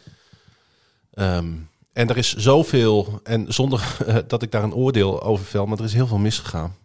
[1.10, 1.52] Ehm,
[1.92, 5.78] en er is zoveel, en zonder eh, dat ik daar een oordeel over vel, maar
[5.78, 6.76] er is heel veel misgegaan.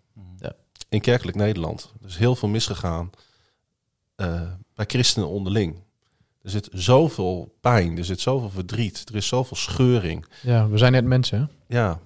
[0.90, 1.94] In kerkelijk Nederland.
[2.02, 3.10] Er is heel veel misgegaan
[4.16, 4.42] eh,
[4.76, 5.76] bij christenen onderling.
[6.42, 10.26] Er zit zoveel pijn, er zit zoveel verdriet, er is zoveel scheuring.
[10.42, 11.40] Ja, we zijn net mensen.
[11.68, 11.76] hè?
[11.78, 12.00] Ja.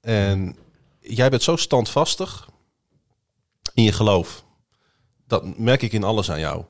[0.00, 0.56] En
[1.00, 2.48] jij bent zo standvastig
[3.74, 4.44] in je geloof.
[5.26, 6.64] Dat merk ik in alles aan jou.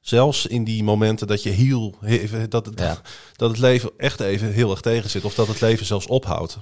[0.00, 3.00] Zelfs in die momenten dat je heel, even- dat, het, Ja.
[3.36, 5.24] dat het leven echt even heel erg tegen zit.
[5.24, 6.58] Of dat het leven zelfs ophoudt.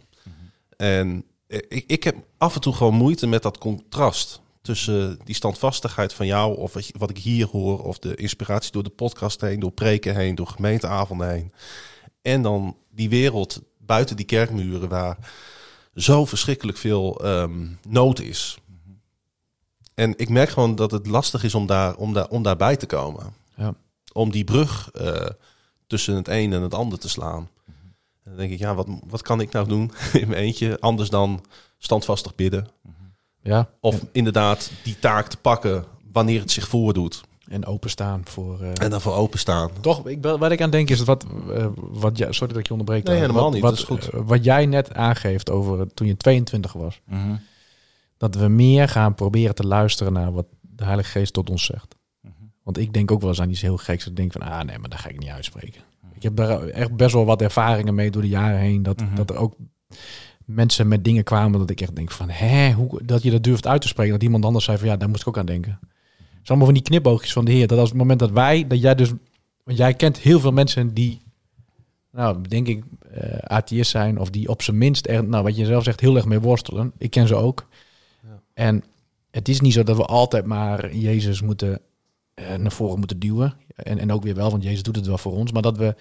[0.77, 1.25] En
[1.69, 4.41] ik, ik heb af en toe gewoon moeite met dat contrast.
[4.63, 8.73] Tussen die standvastigheid van jou, of wat, je- wat ik hier hoor, of de inspiratie
[8.73, 11.53] door de podcast heen, door preken heen, door gemeenteavonden heen.
[12.23, 15.19] En dan die wereld buiten die kerkmuren waar
[15.95, 18.57] zo verschrikkelijk veel ehm, nood is.
[19.95, 22.87] En ik merk gewoon dat het lastig is om, daar, om, daar, om daarbij te
[22.87, 23.35] komen.
[23.57, 23.75] Ja.
[24.13, 25.27] Om die brug eh,
[25.87, 27.49] tussen het een en het ander te slaan.
[28.25, 30.81] En dan denk ik, ja, wat, wat kan ik nou doen in mijn eentje?
[30.81, 31.45] Anders dan
[31.79, 32.69] standvastig bidden.
[33.43, 33.69] Ja.
[33.81, 37.21] Of inderdaad die taak te pakken wanneer het zich voordoet.
[37.49, 38.61] En openstaan voor...
[38.63, 39.71] eh, En daarvoor openstaan.
[39.81, 42.73] Toch, ik, wat ik aan denk is wat, eh, wat jij, sorry dat ik je
[42.73, 43.05] onderbreek.
[43.05, 43.23] Nee, daar.
[43.25, 44.09] helemaal wat, niet, Wat, dat is goed.
[44.09, 47.35] eh, wat jij net aangeeft over toen je 22 was, Mhm.
[48.17, 51.95] dat we meer gaan proberen te luisteren naar wat de Heilige Geest tot ons zegt.
[52.21, 52.33] Mhm.
[52.63, 54.03] Want ik denk ook wel eens aan iets heel geks.
[54.03, 55.81] Dat ik denk van, ah nee, maar dat ga ik niet uitspreken.
[56.23, 58.83] Ik heb daar echt best wel wat ervaringen mee door de jaren heen.
[58.83, 59.15] Dat, Mhm.
[59.15, 59.55] dat er ook
[60.45, 63.67] mensen met dingen kwamen dat ik echt denk van, hè, hoe, dat je dat durft
[63.67, 64.13] uit te spreken.
[64.13, 65.79] Dat iemand anders zei van, ja, daar moest ik ook aan denken.
[66.19, 67.67] Het is allemaal van die knipoogjes van de Heer.
[67.67, 69.11] Dat als het moment dat wij, dat jij dus,
[69.65, 71.21] want jij kent heel veel mensen die,
[72.13, 75.65] nou, denk ik, eh atheïst zijn of die op zijn minst, er, nou, wat je
[75.65, 76.93] zelf zegt, heel erg mee worstelen.
[76.99, 77.67] Ik ken ze ook.
[78.23, 78.41] Ja.
[78.55, 78.85] En
[79.31, 81.81] het is niet zo dat we altijd maar Jezus moeten
[82.35, 83.55] naar voren moeten duwen.
[83.77, 85.53] En, en ook weer wel, want Jezus doet het wel voor ons.
[85.53, 85.95] Maar dat we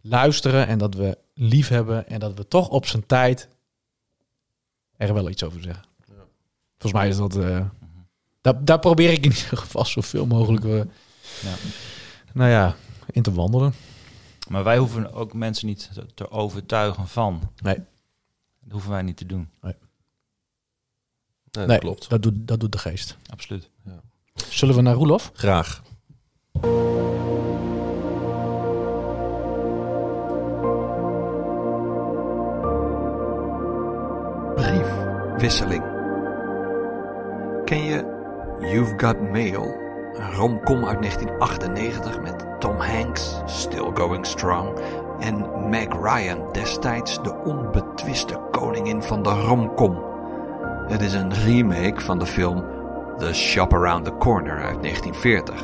[0.00, 3.48] luisteren en dat we lief hebben en dat we toch op zijn tijd
[4.96, 5.84] er wel iets over zeggen.
[6.78, 7.36] Volgens mij is dat.
[7.36, 7.66] eh,
[8.40, 10.64] daar, daar probeer ik in ieder geval zoveel mogelijk.
[10.64, 10.76] eh,
[11.42, 11.54] Ja.
[12.32, 12.76] Nou ja,
[13.10, 13.72] in te wandelen.
[14.48, 17.52] Maar wij hoeven ook mensen niet te, te overtuigen van.
[17.62, 17.74] Nee.
[18.60, 19.48] Dat hoeven wij niet te doen.
[19.60, 19.74] Nee,
[21.50, 22.08] dat nee, klopt.
[22.08, 23.16] Dat doet, dat doet de geest.
[23.26, 23.70] Absoluut.
[24.48, 25.30] Zullen we naar Roelof?
[25.34, 25.82] Graag.
[34.54, 35.82] Briefwisseling.
[37.64, 38.16] Ken je
[38.60, 39.86] You've Got Mail?
[40.14, 44.78] Een romcom uit 1998 met Tom Hanks, Still Going Strong,
[45.20, 50.02] en Meg Ryan, destijds de onbetwiste koningin van de romcom.
[50.88, 52.64] Het is een remake van de film
[53.18, 55.54] The Shop Around the Corner uit 1940.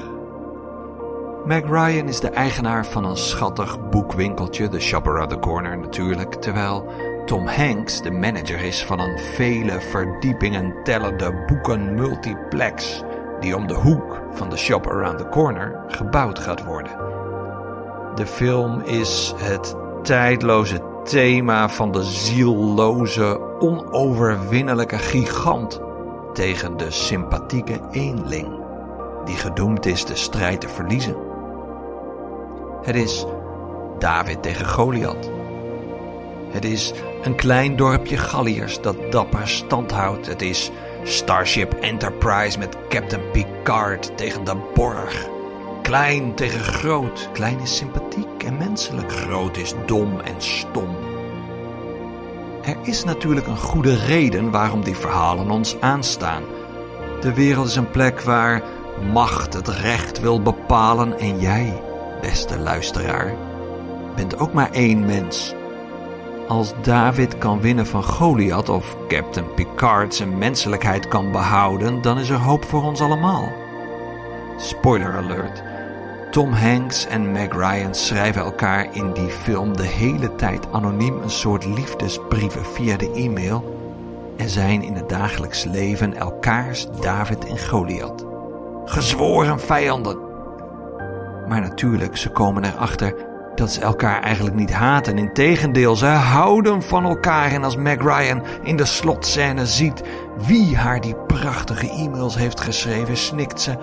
[1.45, 6.35] Meg Ryan is de eigenaar van een schattig boekwinkeltje, The Shop Around the Corner natuurlijk,
[6.35, 6.87] terwijl
[7.27, 13.03] Tom Hanks de manager is van een vele verdiepingen tellende boeken multiplex
[13.41, 16.93] die om de hoek van de shop around the corner gebouwd gaat worden.
[18.15, 25.81] De film is het tijdloze thema van de zielloze, onoverwinnelijke gigant
[26.35, 28.49] tegen de sympathieke eenling,
[29.25, 31.17] die gedoemd is de strijd te verliezen.
[32.83, 33.27] Het is
[33.99, 35.31] David tegen Goliath.
[36.51, 40.27] Het is een klein dorpje Galliërs dat dapper stand houdt.
[40.27, 40.71] Het is
[41.03, 45.29] Starship Enterprise met Captain Picard tegen de Borg.
[45.83, 47.29] Klein tegen groot.
[47.33, 49.13] Klein is sympathiek en menselijk.
[49.13, 51.04] Groot is dom en stom.
[52.67, 56.43] Er is natuurlijk een goede reden waarom die verhalen ons aanstaan.
[57.21, 58.63] De wereld is een plek waar
[59.13, 61.83] macht het recht wil bepalen en jij,
[62.21, 63.35] beste luisteraar,
[64.17, 65.55] bent ook maar één mens.
[66.49, 72.29] Als David kan winnen van Goliath of Captain Picard zijn menselijkheid kan behouden, dan is
[72.29, 73.53] er hoop voor ons allemaal.
[74.57, 75.63] Spoiler alert.
[76.35, 81.31] Tom Hanks en Meg Ryan schrijven elkaar in die film de hele tijd anoniem een
[81.31, 83.79] soort liefdesbrieven via de e-mail
[84.37, 88.25] en zijn in het dagelijks leven elkaars David en Goliath.
[88.85, 90.19] Gezworen vijanden.
[91.49, 93.15] Maar natuurlijk, ze komen erachter
[93.55, 95.19] dat ze elkaar eigenlijk niet haten.
[95.19, 97.53] Integendeel, ze houden van elkaar.
[97.53, 100.03] En als Meg Ryan in de slotscène ziet
[100.47, 103.77] wie haar die prachtige e-mails heeft geschreven, snikt ze: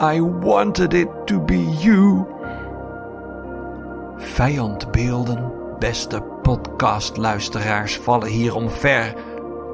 [0.00, 2.26] I wanted it to be you.
[4.16, 9.14] Vijandbeelden, beste podcastluisteraars, vallen hier omver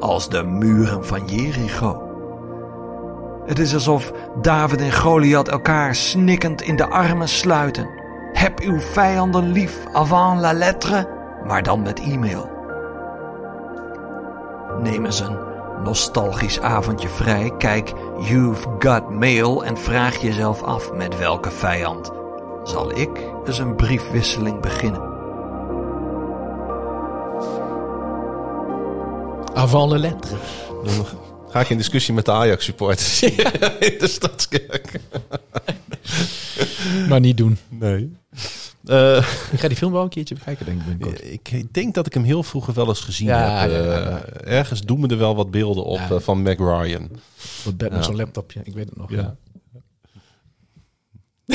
[0.01, 2.03] als de muren van Jericho.
[3.47, 4.13] Het is alsof
[4.43, 7.89] David en Goliath elkaar snikkend in de armen sluiten.
[8.33, 11.09] Heb uw vijanden lief avant la lettre,
[11.47, 12.51] maar dan met e-mail.
[14.83, 15.44] Neem eens een
[15.83, 22.11] nostalgisch avondje vrij, kijk You've Got Mail en vraag jezelf af met welke vijand
[22.65, 23.11] zal ik
[23.47, 25.13] eens een briefwisseling beginnen.
[29.55, 30.37] Avant le lettre.
[30.85, 31.07] Dan
[31.49, 33.23] ga ik in discussie met de Ajax-supporters
[33.89, 35.01] in de Stadskerk.
[37.09, 37.59] Maar niet doen.
[37.69, 38.17] Nee.
[38.87, 39.17] Eh,
[39.53, 40.87] Ik ga die film wel een keertje bekijken, denk ik.
[40.87, 41.25] binnenkort.
[41.51, 43.71] ik denk dat ik hem heel vroeger wel eens gezien Ja, heb.
[43.71, 44.23] ja, Eh, ja, ja.
[44.45, 46.11] Ergens doen me er wel wat beelden op Ja.
[46.11, 47.09] eh, van Meg Ryan.
[47.65, 48.05] Dat bed met Ja.
[48.05, 49.11] zo'n laptopje, ik weet het nog.
[49.11, 49.37] Ja.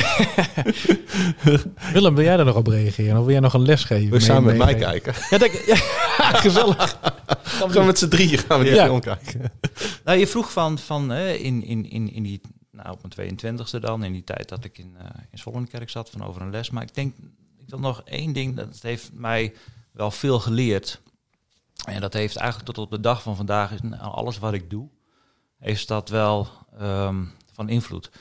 [1.93, 3.17] Willem, wil jij daar nog op reageren?
[3.17, 4.09] Of wil jij nog een les geven?
[4.09, 5.13] Wil je samen met mij kijken?
[5.30, 5.75] Ja, denk, ja,
[6.17, 6.99] gezellig.
[7.43, 8.86] Gaan we met z'n drieën gaan we die Ja.
[8.86, 9.41] film kijken.
[10.05, 12.41] Nou, je vroeg van, van in, in, in, in die,
[12.84, 16.23] nou, op mijn 22e dan, in die tijd dat ik in, eh in zat, van
[16.23, 16.69] over een les.
[16.69, 17.15] Maar ik denk,
[17.57, 19.53] ik wil nog één ding, dat heeft mij
[19.91, 21.01] wel veel geleerd.
[21.86, 24.69] En dat heeft eigenlijk tot op de dag van vandaag, is nou, alles wat ik
[24.69, 24.89] doe,
[25.57, 28.11] heeft dat wel ehm, van invloed.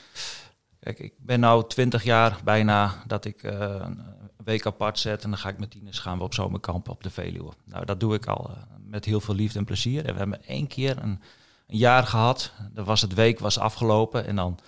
[0.79, 4.05] Kijk, ik ben nou 20 jaar bijna dat ik eh, een
[4.43, 7.09] week apart zet en dan ga ik met tieners gaan we op zomerkamp op de
[7.09, 7.51] Veluwe.
[7.65, 10.05] Nou, dat doe ik al eh, met heel veel liefde en plezier.
[10.05, 11.21] En we hebben één keer een,
[11.69, 12.51] een jaar gehad.
[12.71, 14.59] Dat was het week was afgelopen en dan,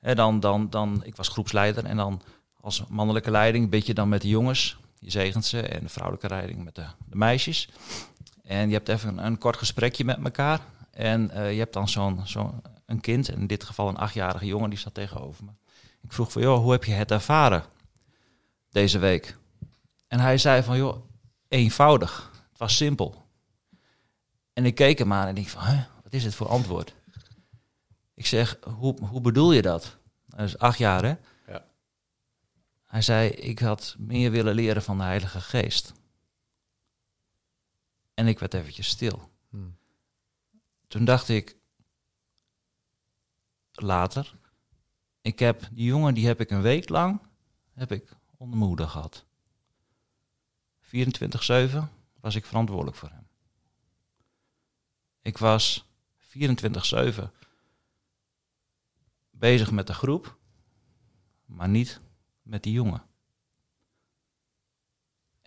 [0.00, 2.22] dan, dan, dan, ik was groepsleider en dan
[2.60, 6.28] als mannelijke leiding bid je dan met de jongens, je zegent ze, en de vrouwelijke
[6.28, 7.68] leiding met de, de meisjes.
[8.42, 10.60] En je hebt even een, kort gesprekje met elkaar.
[10.90, 14.70] En eh, je hebt dan zo'n zo'n een kind, in dit geval een achtjarige jongen,
[14.70, 15.50] die zat tegenover me.
[16.02, 17.64] Ik vroeg van, joh, hoe heb je het ervaren
[18.70, 19.36] deze week?
[20.08, 20.96] En hij zei van, joh,
[21.48, 22.30] eenvoudig.
[22.50, 23.26] Het was simpel.
[24.52, 26.94] En ik keek hem aan en ik van, hè, wat is dit voor antwoord?
[28.14, 29.96] Ik zeg, hoe, hoe bedoel je dat?
[30.28, 31.14] Hij is acht jaar, hè?
[31.52, 31.66] Ja.
[32.84, 35.92] Hij zei, ik had meer willen leren van de Heilige Geest.
[38.14, 39.30] En ik werd eventjes stil.
[39.48, 39.76] Hmm.
[40.88, 41.56] Toen dacht ik,
[43.72, 44.34] later,
[45.20, 47.20] ik heb die jongen, die heb ik een week lang,
[47.72, 49.24] heb ik onder gehad.
[50.82, 50.88] 24-7
[52.20, 53.26] was ik verantwoordelijk voor hem.
[55.22, 55.85] Ik was
[56.36, 57.30] 24-7
[59.30, 60.38] bezig met de groep,
[61.44, 62.00] maar niet
[62.42, 63.02] met die jongen.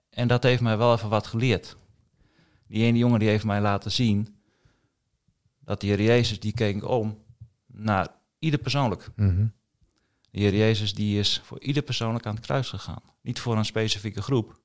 [0.09, 1.77] En dat heeft mij wel even wat geleerd.
[2.67, 4.41] Die ene jongen die heeft mij laten zien
[5.59, 7.23] dat de Heer Jezus die keek om
[7.65, 8.07] naar
[8.39, 9.09] ieder persoonlijk.
[9.15, 9.47] Mhm.
[10.31, 13.01] De Heer Jezus die is voor ieder persoonlijk aan het kruis gegaan.
[13.21, 14.59] Niet voor een specifieke groep,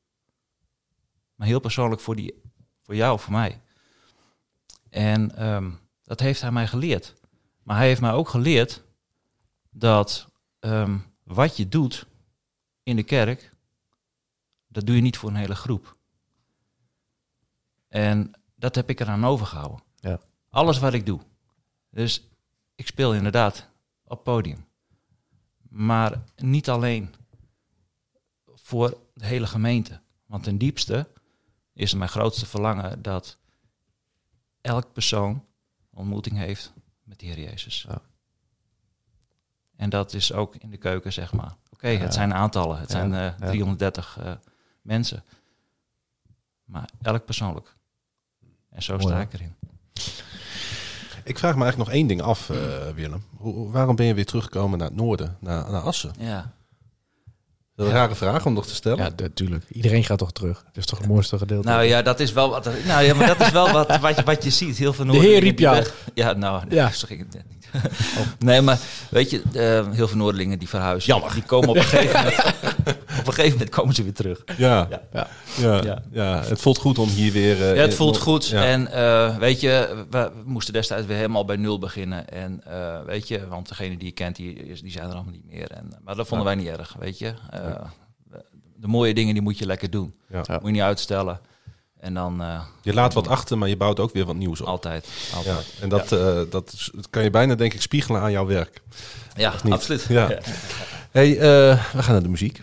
[1.35, 2.43] maar heel persoonlijk voor, die,
[2.83, 3.61] voor jou, voor mij.
[4.91, 5.71] En ehm,
[6.05, 7.15] dat heeft hij mij geleerd.
[7.63, 8.83] Maar hij heeft mij ook geleerd
[9.71, 10.29] dat
[10.59, 12.07] ehm, wat je doet
[12.83, 13.51] in de kerk,
[14.67, 15.97] dat doe je niet voor een hele groep.
[17.89, 19.83] En dat heb ik eraan overgehouden.
[19.95, 20.21] Ja.
[20.49, 21.21] Alles wat ik doe.
[21.91, 22.29] Dus
[22.75, 23.69] ik speel inderdaad
[24.05, 24.67] op podium.
[25.69, 27.15] Maar niet alleen
[28.47, 30.01] voor de hele gemeente.
[30.27, 31.09] Want ten diepste
[31.73, 33.39] is mijn grootste verlangen dat
[34.61, 35.45] elk persoon
[35.95, 36.73] ontmoeting heeft
[37.03, 37.85] met de Heer Jezus.
[37.89, 38.01] Ja.
[39.77, 41.55] En dat is ook in de keuken, zeg maar.
[41.73, 42.79] Oké, het zijn aantallen.
[42.79, 43.47] Het zijn eh, ja.
[43.47, 44.33] 330 eh,
[44.83, 45.25] mensen.
[46.65, 47.77] Maar elk persoonlijk.
[48.71, 49.55] En zo Mooi, sta ik erin.
[51.25, 53.25] Ik vraag me eigenlijk nog één ding af, eh, Willem.
[53.37, 56.13] Hoe- waarom ben je weer teruggekomen naar het noorden, naar, naar Assen?
[56.19, 56.53] Ja.
[57.77, 58.99] Dat is een rare vraag om nog te stellen.
[58.99, 59.65] Ja, natuurlijk.
[59.73, 60.63] Iedereen gaat toch terug.
[60.65, 61.69] Dat is toch het mooiste gedeelte.
[61.69, 62.69] Nou ja, dat is wel wat.
[62.87, 64.77] Nou ja, maar dat is wel wat, wat, je, wat je ziet.
[64.77, 65.77] Heel veel De Heer riep jou.
[65.77, 66.91] weg- Ja, nou, nee, Ja.
[66.91, 67.54] zo ging het net niet.
[68.39, 68.79] Nee, maar
[69.11, 71.13] weet je, eh, heel veel Noorderlingen die verhuizen.
[71.15, 71.33] Jammer.
[71.35, 72.39] Die komen op een gegeven moment.
[73.19, 74.43] op een gegeven moment komen ze weer terug.
[74.57, 75.03] Ja, Ja.
[75.13, 75.29] ja.
[75.61, 75.83] Ja.
[75.85, 76.03] Ja.
[76.13, 76.43] ja.
[76.45, 77.63] het voelt goed om hier weer...
[77.63, 78.53] eh, Ja, het voelt goed.
[78.53, 82.29] En eh, weet je, we, moesten destijds weer helemaal bij nul beginnen.
[82.29, 82.63] En
[83.07, 85.71] weet je, want degene die je kent, die, die zijn er allemaal niet meer.
[85.71, 87.35] En, maar dat vonden wij niet erg, weet je.
[88.77, 90.15] De mooie dingen, die moet je lekker doen.
[90.31, 91.41] Moet je niet uitstellen.
[92.05, 94.67] En dan eh, Je laat wat achter, maar je bouwt ook weer wat nieuws op.
[94.67, 95.09] altijd.
[95.45, 95.57] Ja.
[95.81, 98.81] En dat, eh, dat, is- dat kan je bijna, denk ik, spiegelen aan jouw werk.
[99.37, 100.07] Ja, absoluut.
[100.09, 100.39] Ja.
[101.11, 101.39] Hey, eh,
[101.95, 102.63] we gaan naar de muziek.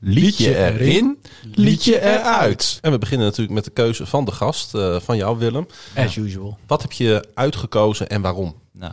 [0.00, 1.18] Liedje erin,
[1.54, 2.78] liedje eruit.
[2.82, 5.66] En we beginnen natuurlijk met de keuze van de gast, eh, van jou Willem.
[5.96, 6.58] As usual.
[6.66, 8.54] Wat heb je uitgekozen en waarom?
[8.72, 8.92] Nou,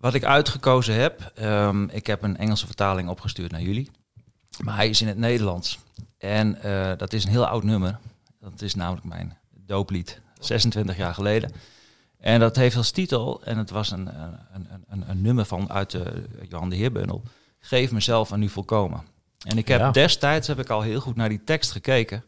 [0.00, 3.90] wat ik uitgekozen heb, ehm, ik heb een Engelse vertaling opgestuurd naar jullie.
[4.64, 5.78] Maar hij is in het Nederlands.
[6.18, 7.98] En eh, dat is een heel oud nummer.
[8.40, 11.52] Dat is namelijk mijn dooplied, 26 jaar geleden.
[12.18, 14.06] En dat heeft als titel, en het was een,
[14.52, 17.22] een, een, een, nummer van uit de Johan de Heerbundel.
[17.58, 19.02] Geef mezelf aan u volkomen.
[19.46, 19.90] En ik heb Ja.
[19.90, 22.24] destijds heb ik al heel goed naar die tekst gekeken.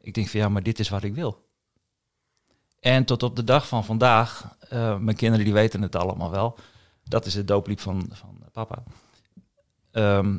[0.00, 1.42] Ik denk van ja, maar dit is wat ik wil.
[2.80, 6.58] En tot op de dag van vandaag, eh, mijn kinderen die weten het allemaal wel.
[7.04, 8.82] Dat is het dooplied van, van papa.
[9.90, 10.38] Ehm,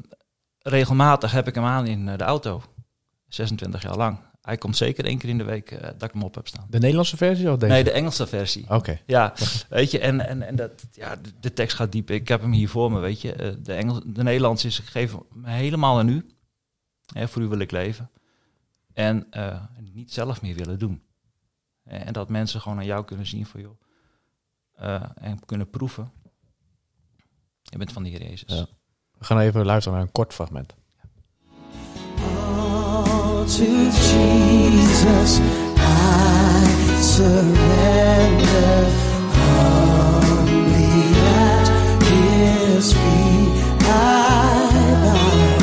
[0.59, 2.61] regelmatig heb ik hem aan in eh, de auto.
[3.27, 4.17] 26 jaar lang.
[4.41, 6.65] Hij komt zeker één keer in de week eh, dat ik hem op heb staan.
[6.69, 7.71] De Nederlandse versie of deze?
[7.73, 8.69] Nee, de Engelse versie.
[8.69, 9.01] Oké.
[9.05, 9.33] Ja,
[9.69, 12.09] weet je, en, en, en dat, ja, de, de tekst gaat diep.
[12.11, 13.33] Ik heb hem hier voor me, weet je.
[13.33, 16.25] Eh, De, Engels, de Nederlands is, ik geef me helemaal aan u.
[17.13, 18.09] Hè, voor u wil ik leven.
[18.93, 19.27] En
[19.93, 21.03] niet zelf meer willen doen.
[21.83, 23.77] En dat mensen gewoon aan jou kunnen zien van, joh.
[25.15, 26.11] en kunnen proeven.
[27.75, 28.53] Je bent van de Heer Jezus.
[28.57, 28.65] Ja.
[29.17, 30.73] We gaan even luisteren naar een kort fragment.
[32.57, 35.37] All to Jesus
[35.77, 38.85] I surrender.
[39.35, 40.93] Humbly
[41.27, 41.67] at
[42.03, 43.87] His feet I
[45.03, 45.59] bow.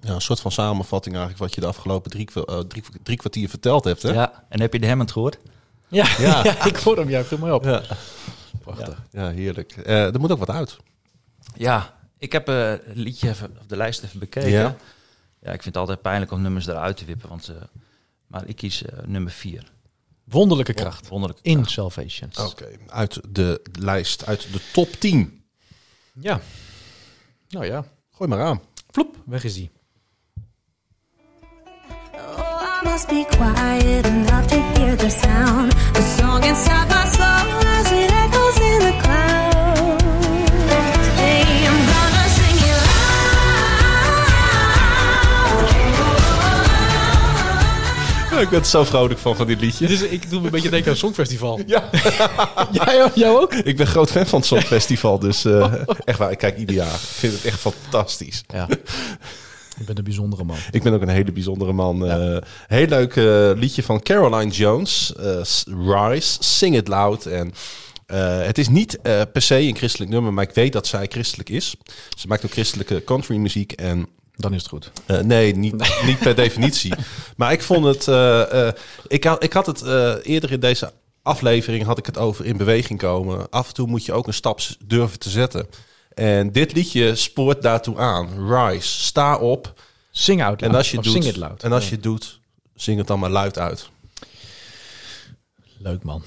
[0.00, 3.48] Ja, een soort van samenvatting eigenlijk wat je de afgelopen drie, eh, drie, drie kwartier
[3.48, 4.02] verteld hebt.
[4.02, 4.12] Hè?
[4.12, 5.38] Ja, en heb je de Hammond gehoord?
[5.88, 6.42] Ja, Ja.
[6.44, 6.64] ja.
[6.64, 7.08] ik hoor hem.
[7.08, 7.64] Ja, viel mij op.
[7.64, 7.82] Ja,
[8.74, 9.02] Prachtig.
[9.10, 9.72] ja heerlijk.
[9.72, 10.76] Eh, er moet ook wat uit.
[11.54, 14.50] Ja, ik heb eh, het liedje even, of de lijst even bekeken.
[14.50, 14.76] Ja.
[15.40, 15.52] Ja.
[15.52, 17.28] ik vind het altijd pijnlijk om nummers eruit te wippen.
[17.28, 17.56] Want, eh,
[18.26, 19.72] maar ik kies eh, nummer vier.
[20.24, 21.08] Wonderlijke kracht.
[21.08, 21.40] Wonderlijk.
[21.42, 22.30] In Salvation.
[22.40, 25.44] Oké, uit de lijst, uit de top 10.
[26.20, 26.40] Ja.
[27.48, 27.84] Nou ja.
[28.10, 28.60] Gooi maar aan.
[28.90, 29.70] Ploep, weg is die.
[32.14, 35.70] Oh, I must be quiet enough to hear the sound.
[35.92, 38.15] The song inside my soul as it
[48.40, 49.86] ik ben er zo vrolijk van, van dit liedje.
[49.86, 51.60] Dit is, ik doe me een beetje denken aan het Songfestival.
[51.66, 51.90] Ja.
[52.72, 53.54] Jij, jou ook?
[53.54, 55.72] Ik ben groot fan van het Songfestival, dus eh,
[56.04, 56.94] echt waar, ik kijk ieder jaar.
[56.94, 58.44] Ik vind het echt fantastisch.
[58.46, 58.68] Ja.
[59.78, 60.56] Je bent een bijzondere man.
[60.70, 62.06] Ik ben ook een hele bijzondere man.
[62.06, 62.36] Eh,
[62.66, 65.40] heel leuk eh, liedje van Caroline Jones, eh,
[65.86, 67.26] Rise, Sing It Loud.
[67.26, 67.54] En
[68.06, 71.06] eh, het is niet eh, per se een christelijk nummer, maar ik weet dat zij
[71.06, 71.76] christelijk is.
[72.16, 74.90] Ze maakt ook christelijke country muziek en Dan is het goed.
[75.06, 75.74] Eh, nee, niet,
[76.06, 76.92] niet per definitie.
[77.36, 78.00] Maar ik vond het.
[79.08, 79.82] ik, had, ik had het
[80.22, 80.92] eerder in deze
[81.22, 83.50] aflevering had ik het over in beweging komen.
[83.50, 85.66] Af en toe moet je ook een stap durven te zetten.
[86.14, 88.48] En dit liedje spoort daartoe aan.
[88.48, 89.80] Rise, sta op.
[90.10, 90.72] Sing out loud.
[90.72, 91.62] En als je doet, loud.
[91.62, 92.40] en als je het doet,
[92.74, 93.90] zing het dan maar luid uit.
[95.78, 96.22] Leuk man.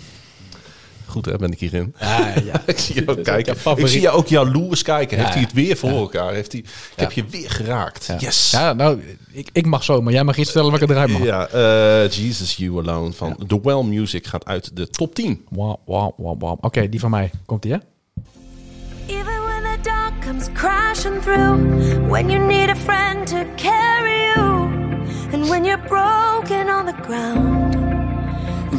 [1.09, 1.95] Goed hè, ben ik hierin.
[1.99, 2.61] Ja, ja.
[2.65, 3.55] Ik zie je ook kijken.
[3.75, 5.17] Ik zie je ook jaloers kijken.
[5.17, 5.95] Ja, Heeft hij het weer voor ja.
[5.95, 6.33] elkaar?
[6.33, 8.05] Heeft hij, ik heb je weer geraakt.
[8.05, 8.15] Ja.
[8.19, 8.51] Yes.
[8.51, 9.01] Ja, nou,
[9.31, 11.23] ik, ik mag zo, maar jij mag iets vertellen wat ik eruit mag.
[11.23, 15.45] Ja, eh, Jesus You Alone van The Well Music gaat uit de top 10.
[15.49, 16.57] Wauw, wauw, wauw, wauw.
[16.61, 17.31] Oké, die van mij.
[17.45, 17.77] Komt die, hè?
[19.07, 21.57] Even when the dark comes crashing through,
[22.09, 24.67] when you need a friend to carry you,
[25.33, 27.68] and when you're broken on the ground,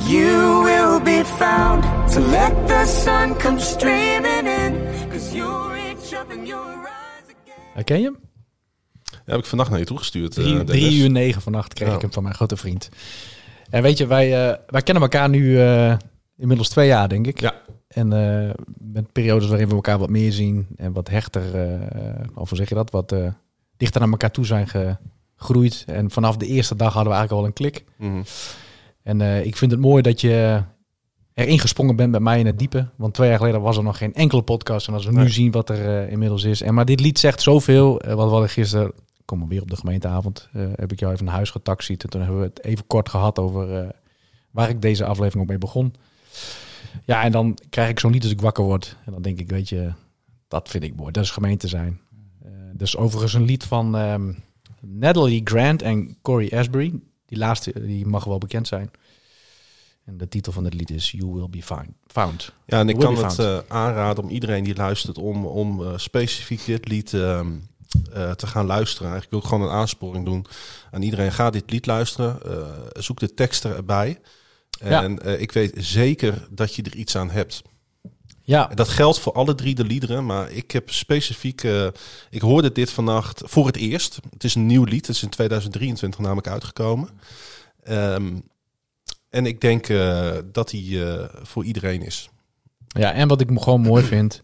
[0.08, 4.78] You will be found to let the sun come streaming in.
[5.10, 7.64] Cause you'll reach up and you'll rise again.
[7.74, 8.18] Herken je hem?
[9.04, 10.36] Ja, heb ik vannacht naar je toegestuurd.
[10.36, 10.70] eh, Drie, Dennis.
[10.70, 11.94] drie uur negen vannacht kreeg Ja.
[11.94, 12.88] ik hem van mijn grote vriend.
[13.70, 15.96] En weet je, wij, eh, wij kennen elkaar nu eh,
[16.36, 17.40] inmiddels twee jaar, denk ik.
[17.40, 17.54] Ja.
[17.88, 22.48] En eh, met periodes waarin we elkaar wat meer zien en wat hechter, eh, of
[22.48, 23.26] hoe zeg je dat, wat eh,
[23.76, 25.84] dichter naar elkaar toe zijn gegroeid.
[25.86, 27.84] En vanaf de eerste dag hadden we eigenlijk al een klik.
[27.96, 28.22] Mhm.
[29.02, 30.62] En eh, ik vind het mooi dat je
[31.34, 32.88] erin gesprongen bent bij mij in het diepe.
[32.96, 34.88] Want twee jaar geleden was er nog geen enkele podcast.
[34.88, 36.62] En als we nu zien wat er eh, inmiddels is.
[36.62, 38.00] En maar dit lied zegt zoveel.
[38.00, 38.92] Eh, wat we hadden gisteren,
[39.24, 42.02] kom weer op de gemeenteavond, heb ik jou even naar huis getaxied.
[42.02, 43.94] En toen hebben we het even kort gehad over
[44.50, 45.94] waar ik deze aflevering ook mee begon.
[47.04, 48.96] Ja, en dan krijg ik zo'n lied als ik wakker word.
[49.04, 49.92] En dan denk ik, weet je,
[50.48, 51.12] dat vind ik mooi.
[51.12, 52.00] Dat is gemeente zijn.
[52.72, 54.32] Dus overigens een lied van ehm
[54.80, 57.00] Natalie Grant en Corey Asbury.
[57.30, 58.90] Die laatste, die mag wel bekend zijn.
[60.04, 61.88] En de titel van het lied is You Will Be Found.
[62.06, 62.52] found.
[62.66, 66.64] Ja, en ik kan het eh, aanraden om iedereen die luistert om, om eh, specifiek
[66.64, 67.52] dit lied ehm,
[68.12, 69.10] eh, te gaan luisteren.
[69.10, 70.46] Eigenlijk wil ik gewoon een aansporing doen
[70.90, 71.32] aan iedereen.
[71.32, 72.38] Ga dit lied luisteren.
[72.92, 74.20] zoek de teksten erbij.
[74.78, 77.62] En ik weet zeker dat je er iets aan hebt.
[78.50, 81.64] Ja, En Dat geldt voor alle drie de liederen, maar ik heb specifiek...
[81.64, 81.88] eh,
[82.30, 84.20] ik hoorde dit vannacht voor het eerst.
[84.30, 87.08] Het is een nieuw lied, het is in 2023 namelijk uitgekomen.
[87.82, 88.36] Ehm,
[89.28, 92.30] en ik denk eh, dat hij eh, voor iedereen is.
[92.86, 94.42] ja, en wat ik gewoon mooi vind,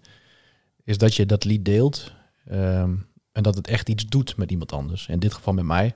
[0.85, 2.13] is dat je dat lied deelt.
[2.49, 2.95] ehm,
[3.33, 5.07] en dat het echt iets doet met iemand anders.
[5.07, 5.95] In dit geval met mij.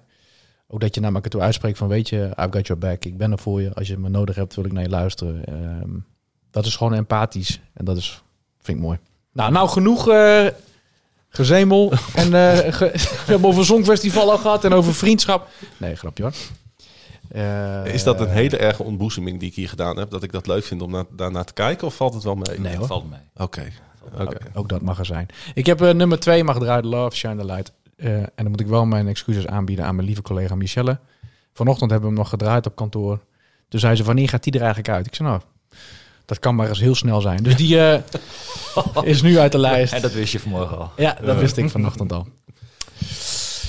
[0.66, 3.04] Ook dat je naar elkaar toe uitspreekt van, weet je, I've got your back.
[3.04, 3.74] Ik ben er voor je.
[3.74, 5.44] Als je me nodig hebt, wil ik naar je luisteren.
[5.44, 5.96] Ehm,
[6.50, 7.60] dat is gewoon empathisch.
[7.72, 8.22] En dat is,
[8.62, 8.98] vind ik mooi.
[9.32, 10.46] Nou, nou genoeg eh,
[11.28, 11.92] gezemel.
[12.14, 12.90] en eh, ge-
[13.26, 15.48] we hebben over Songfestival al gehad en over vriendschap.
[15.76, 16.32] Nee, grapje hoor.
[17.28, 20.10] Eh, Is dat een hele erge ontboezeming die ik hier gedaan heb?
[20.10, 21.86] Dat ik dat leuk vind om na, daarnaar te kijken?
[21.86, 22.58] Of valt het wel mee?
[22.60, 22.86] Nee hoor.
[22.86, 23.20] Valt mee.
[23.36, 23.68] Oké.
[24.12, 24.22] Oké.
[24.22, 25.26] Ook, ook dat mag er zijn.
[25.54, 27.72] Ik heb eh, nummer twee mag draaien, Love, Shine the Light.
[27.96, 30.98] Eh, en dan moet ik wel mijn excuses aanbieden aan mijn lieve collega Michelle.
[31.52, 33.20] Vanochtend hebben we hem nog gedraaid op kantoor.
[33.68, 35.06] Toen zei ze, wanneer gaat die er eigenlijk uit?
[35.06, 35.40] Ik zei, nou,
[36.30, 37.42] dat kan maar eens heel snel zijn.
[37.42, 38.00] Dus die eh,
[39.12, 39.92] is nu uit de lijst.
[39.92, 40.90] En dat wist je vanmorgen al.
[40.96, 42.26] Ja, dat wist ik vanochtend al.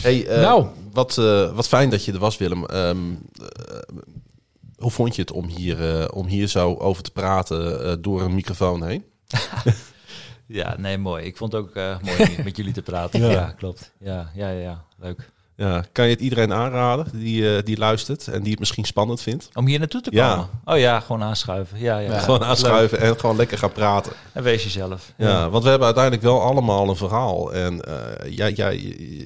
[0.02, 0.66] Hey, eh, Nou.
[0.92, 2.66] wat, eh, wat fijn dat je er was, Willem.
[2.66, 2.98] Ehm,
[3.34, 3.78] eh,
[4.78, 8.22] hoe vond je het om hier, eh, om hier zo over te praten eh, door
[8.22, 9.04] een microfoon heen?
[10.46, 11.26] Ja, nee, mooi.
[11.26, 13.20] Ik vond het ook eh, mooi om met jullie te praten.
[13.30, 13.92] Ja, klopt.
[14.00, 15.30] Ja, ja, ja, ja, leuk.
[15.62, 19.22] Ja, kan je het iedereen aanraden die, eh, die luistert en die het misschien spannend
[19.22, 19.50] vindt?
[19.54, 20.30] Om hier naartoe te Ja.
[20.34, 20.50] komen?
[20.66, 21.80] Oh ja, gewoon aanschuiven.
[21.80, 22.20] Ja, ja.
[22.20, 24.12] Gewoon aanschuiven en gewoon lekker gaan praten.
[24.34, 25.14] En wees jezelf.
[25.18, 27.54] Ja, want we hebben uiteindelijk wel allemaal een verhaal.
[27.54, 28.78] En eh, jij, jij,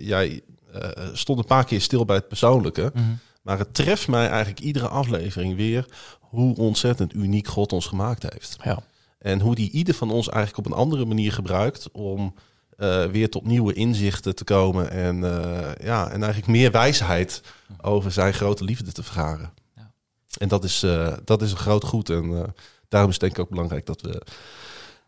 [0.02, 0.42] jij
[0.74, 2.92] eh, stond een paar keer stil bij het persoonlijke.
[2.94, 3.04] Mhm.
[3.42, 5.86] Maar het treft mij eigenlijk iedere aflevering weer
[6.20, 8.58] hoe ontzettend uniek God ons gemaakt heeft.
[8.64, 8.80] Ja.
[9.20, 12.34] En hoe die ieder van ons eigenlijk op een andere manier gebruikt om
[12.78, 14.92] eh, weer tot nieuwe inzichten te komen.
[14.92, 17.42] En, eh, ja, en eigenlijk meer wijsheid
[17.82, 19.54] over zijn grote liefde te vergaren.
[19.76, 19.92] Ja.
[20.38, 22.10] En dat is, eh, dat is een groot goed.
[22.10, 22.44] En eh,
[22.90, 24.22] daarom is het denk ik ook belangrijk dat we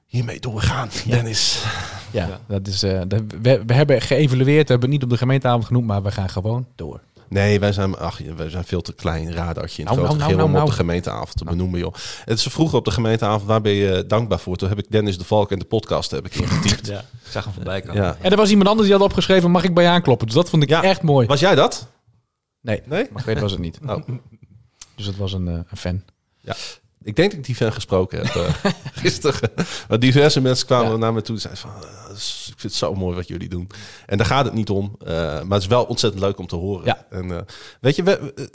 [0.05, 0.89] hiermee doorgaan.
[1.07, 1.63] Dennis.
[2.11, 2.39] Ja, Ja.
[2.47, 5.65] dat is, eh, dat, we, we hebben geëvalueerd, we hebben het niet op de gemeenteavond
[5.65, 7.01] genoemd, maar we gaan gewoon door.
[7.29, 10.31] Nee, wij zijn, ach, wij zijn veel te klein radartje in het Nou, grote nou,
[10.31, 10.87] geheel nou, om nou, op de nou.
[10.87, 11.93] gemeenteavond te benoemen, joh.
[12.25, 14.55] Het is vroeger op de gemeenteavond, waar ben je dankbaar voor?
[14.55, 16.87] Toen heb ik Dennis de Valk en de podcast heb ik ingetypt.
[16.97, 18.01] Ja, ik zag hem voorbij komen.
[18.01, 18.17] ja.
[18.21, 20.25] En er was iemand anders die had opgeschreven, mag ik bij je aankloppen?
[20.27, 20.83] Dus dat vond ik Ja.
[20.83, 21.27] echt mooi.
[21.27, 21.87] Was jij dat?
[22.61, 23.07] Nee, Nee?
[23.11, 23.79] maar weet was het niet.
[23.87, 23.97] Oh.
[24.95, 26.03] Dus het was een, eh, een fan.
[27.07, 28.71] Ik denk dat ik die fan gesproken heb eh,
[29.03, 29.49] gisteren.
[29.89, 30.97] Maar diverse mensen kwamen Ja.
[30.97, 31.71] naar me toe en zeiden van...
[31.71, 33.69] "Ah, is- ik vind het zo mooi wat jullie doen.
[34.05, 34.95] En daar gaat het niet om.
[35.05, 36.85] eh, maar het is wel ontzettend leuk om te horen.
[36.85, 37.05] Ja.
[37.09, 37.41] En eh,
[37.81, 38.45] weet je, we, eh,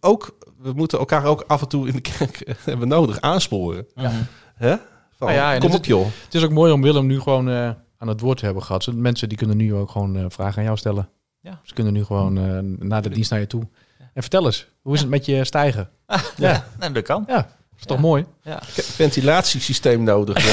[0.00, 3.86] ook, we moeten elkaar ook af en toe in de kerk eh, hebben nodig aansporen.
[3.94, 4.12] Ja.
[4.54, 4.76] Hè?
[5.16, 6.06] Van, Nou ja, en kom het- op joh.
[6.24, 8.86] Het is ook mooi om Willem nu gewoon eh, aan het woord te hebben gehad.
[8.94, 11.08] Mensen die kunnen nu ook gewoon eh, vragen aan jou stellen.
[11.40, 11.60] Ja.
[11.62, 13.68] Ze kunnen nu gewoon eh, na de dienst naar je toe.
[14.14, 15.90] En vertel eens, hoe is het met je stijgen?
[16.36, 17.24] Ja, nee, dat kan.
[17.26, 17.48] Ja,
[17.78, 18.24] is toch mooi?
[18.42, 18.56] Ja.
[18.56, 20.36] Ik heb een ventilatiesysteem nodig.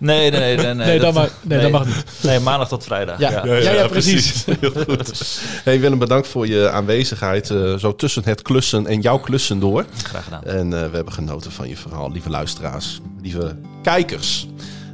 [0.00, 0.56] Nee, nee, nee.
[0.56, 2.04] Nee, Nee, dat mag- nee, dat mag niet.
[2.22, 3.18] Nee, maandag tot vrijdag.
[3.18, 3.46] Ja.
[3.46, 4.44] Ja, ja, precies.
[4.60, 5.38] Heel goed.
[5.64, 7.50] Hey Willem, bedankt voor je aanwezigheid.
[7.50, 9.84] eh, zo tussen het klussen en jouw klussen door.
[10.02, 10.42] Graag gedaan.
[10.44, 14.46] En eh, we hebben genoten van je verhaal, lieve luisteraars, lieve kijkers.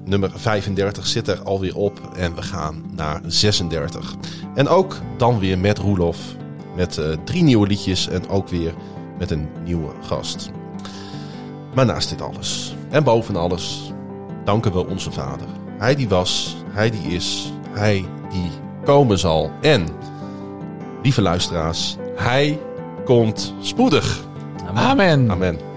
[0.05, 4.15] Nummer 35 zit er alweer op en we gaan naar 36.
[4.55, 6.19] En ook dan weer met Roelof,
[6.77, 8.73] met eh, drie nieuwe liedjes en ook weer
[9.19, 10.51] met een nieuwe gast.
[11.75, 13.93] Maar naast dit alles en boven alles
[14.45, 15.47] danken we onze Vader.
[15.79, 18.51] Hij die was, hij die is, hij die
[18.85, 19.51] komen zal.
[19.61, 19.87] En,
[21.03, 22.59] lieve luisteraars, hij
[23.05, 24.25] komt spoedig.
[24.75, 25.31] Amen.
[25.31, 25.72] Amen.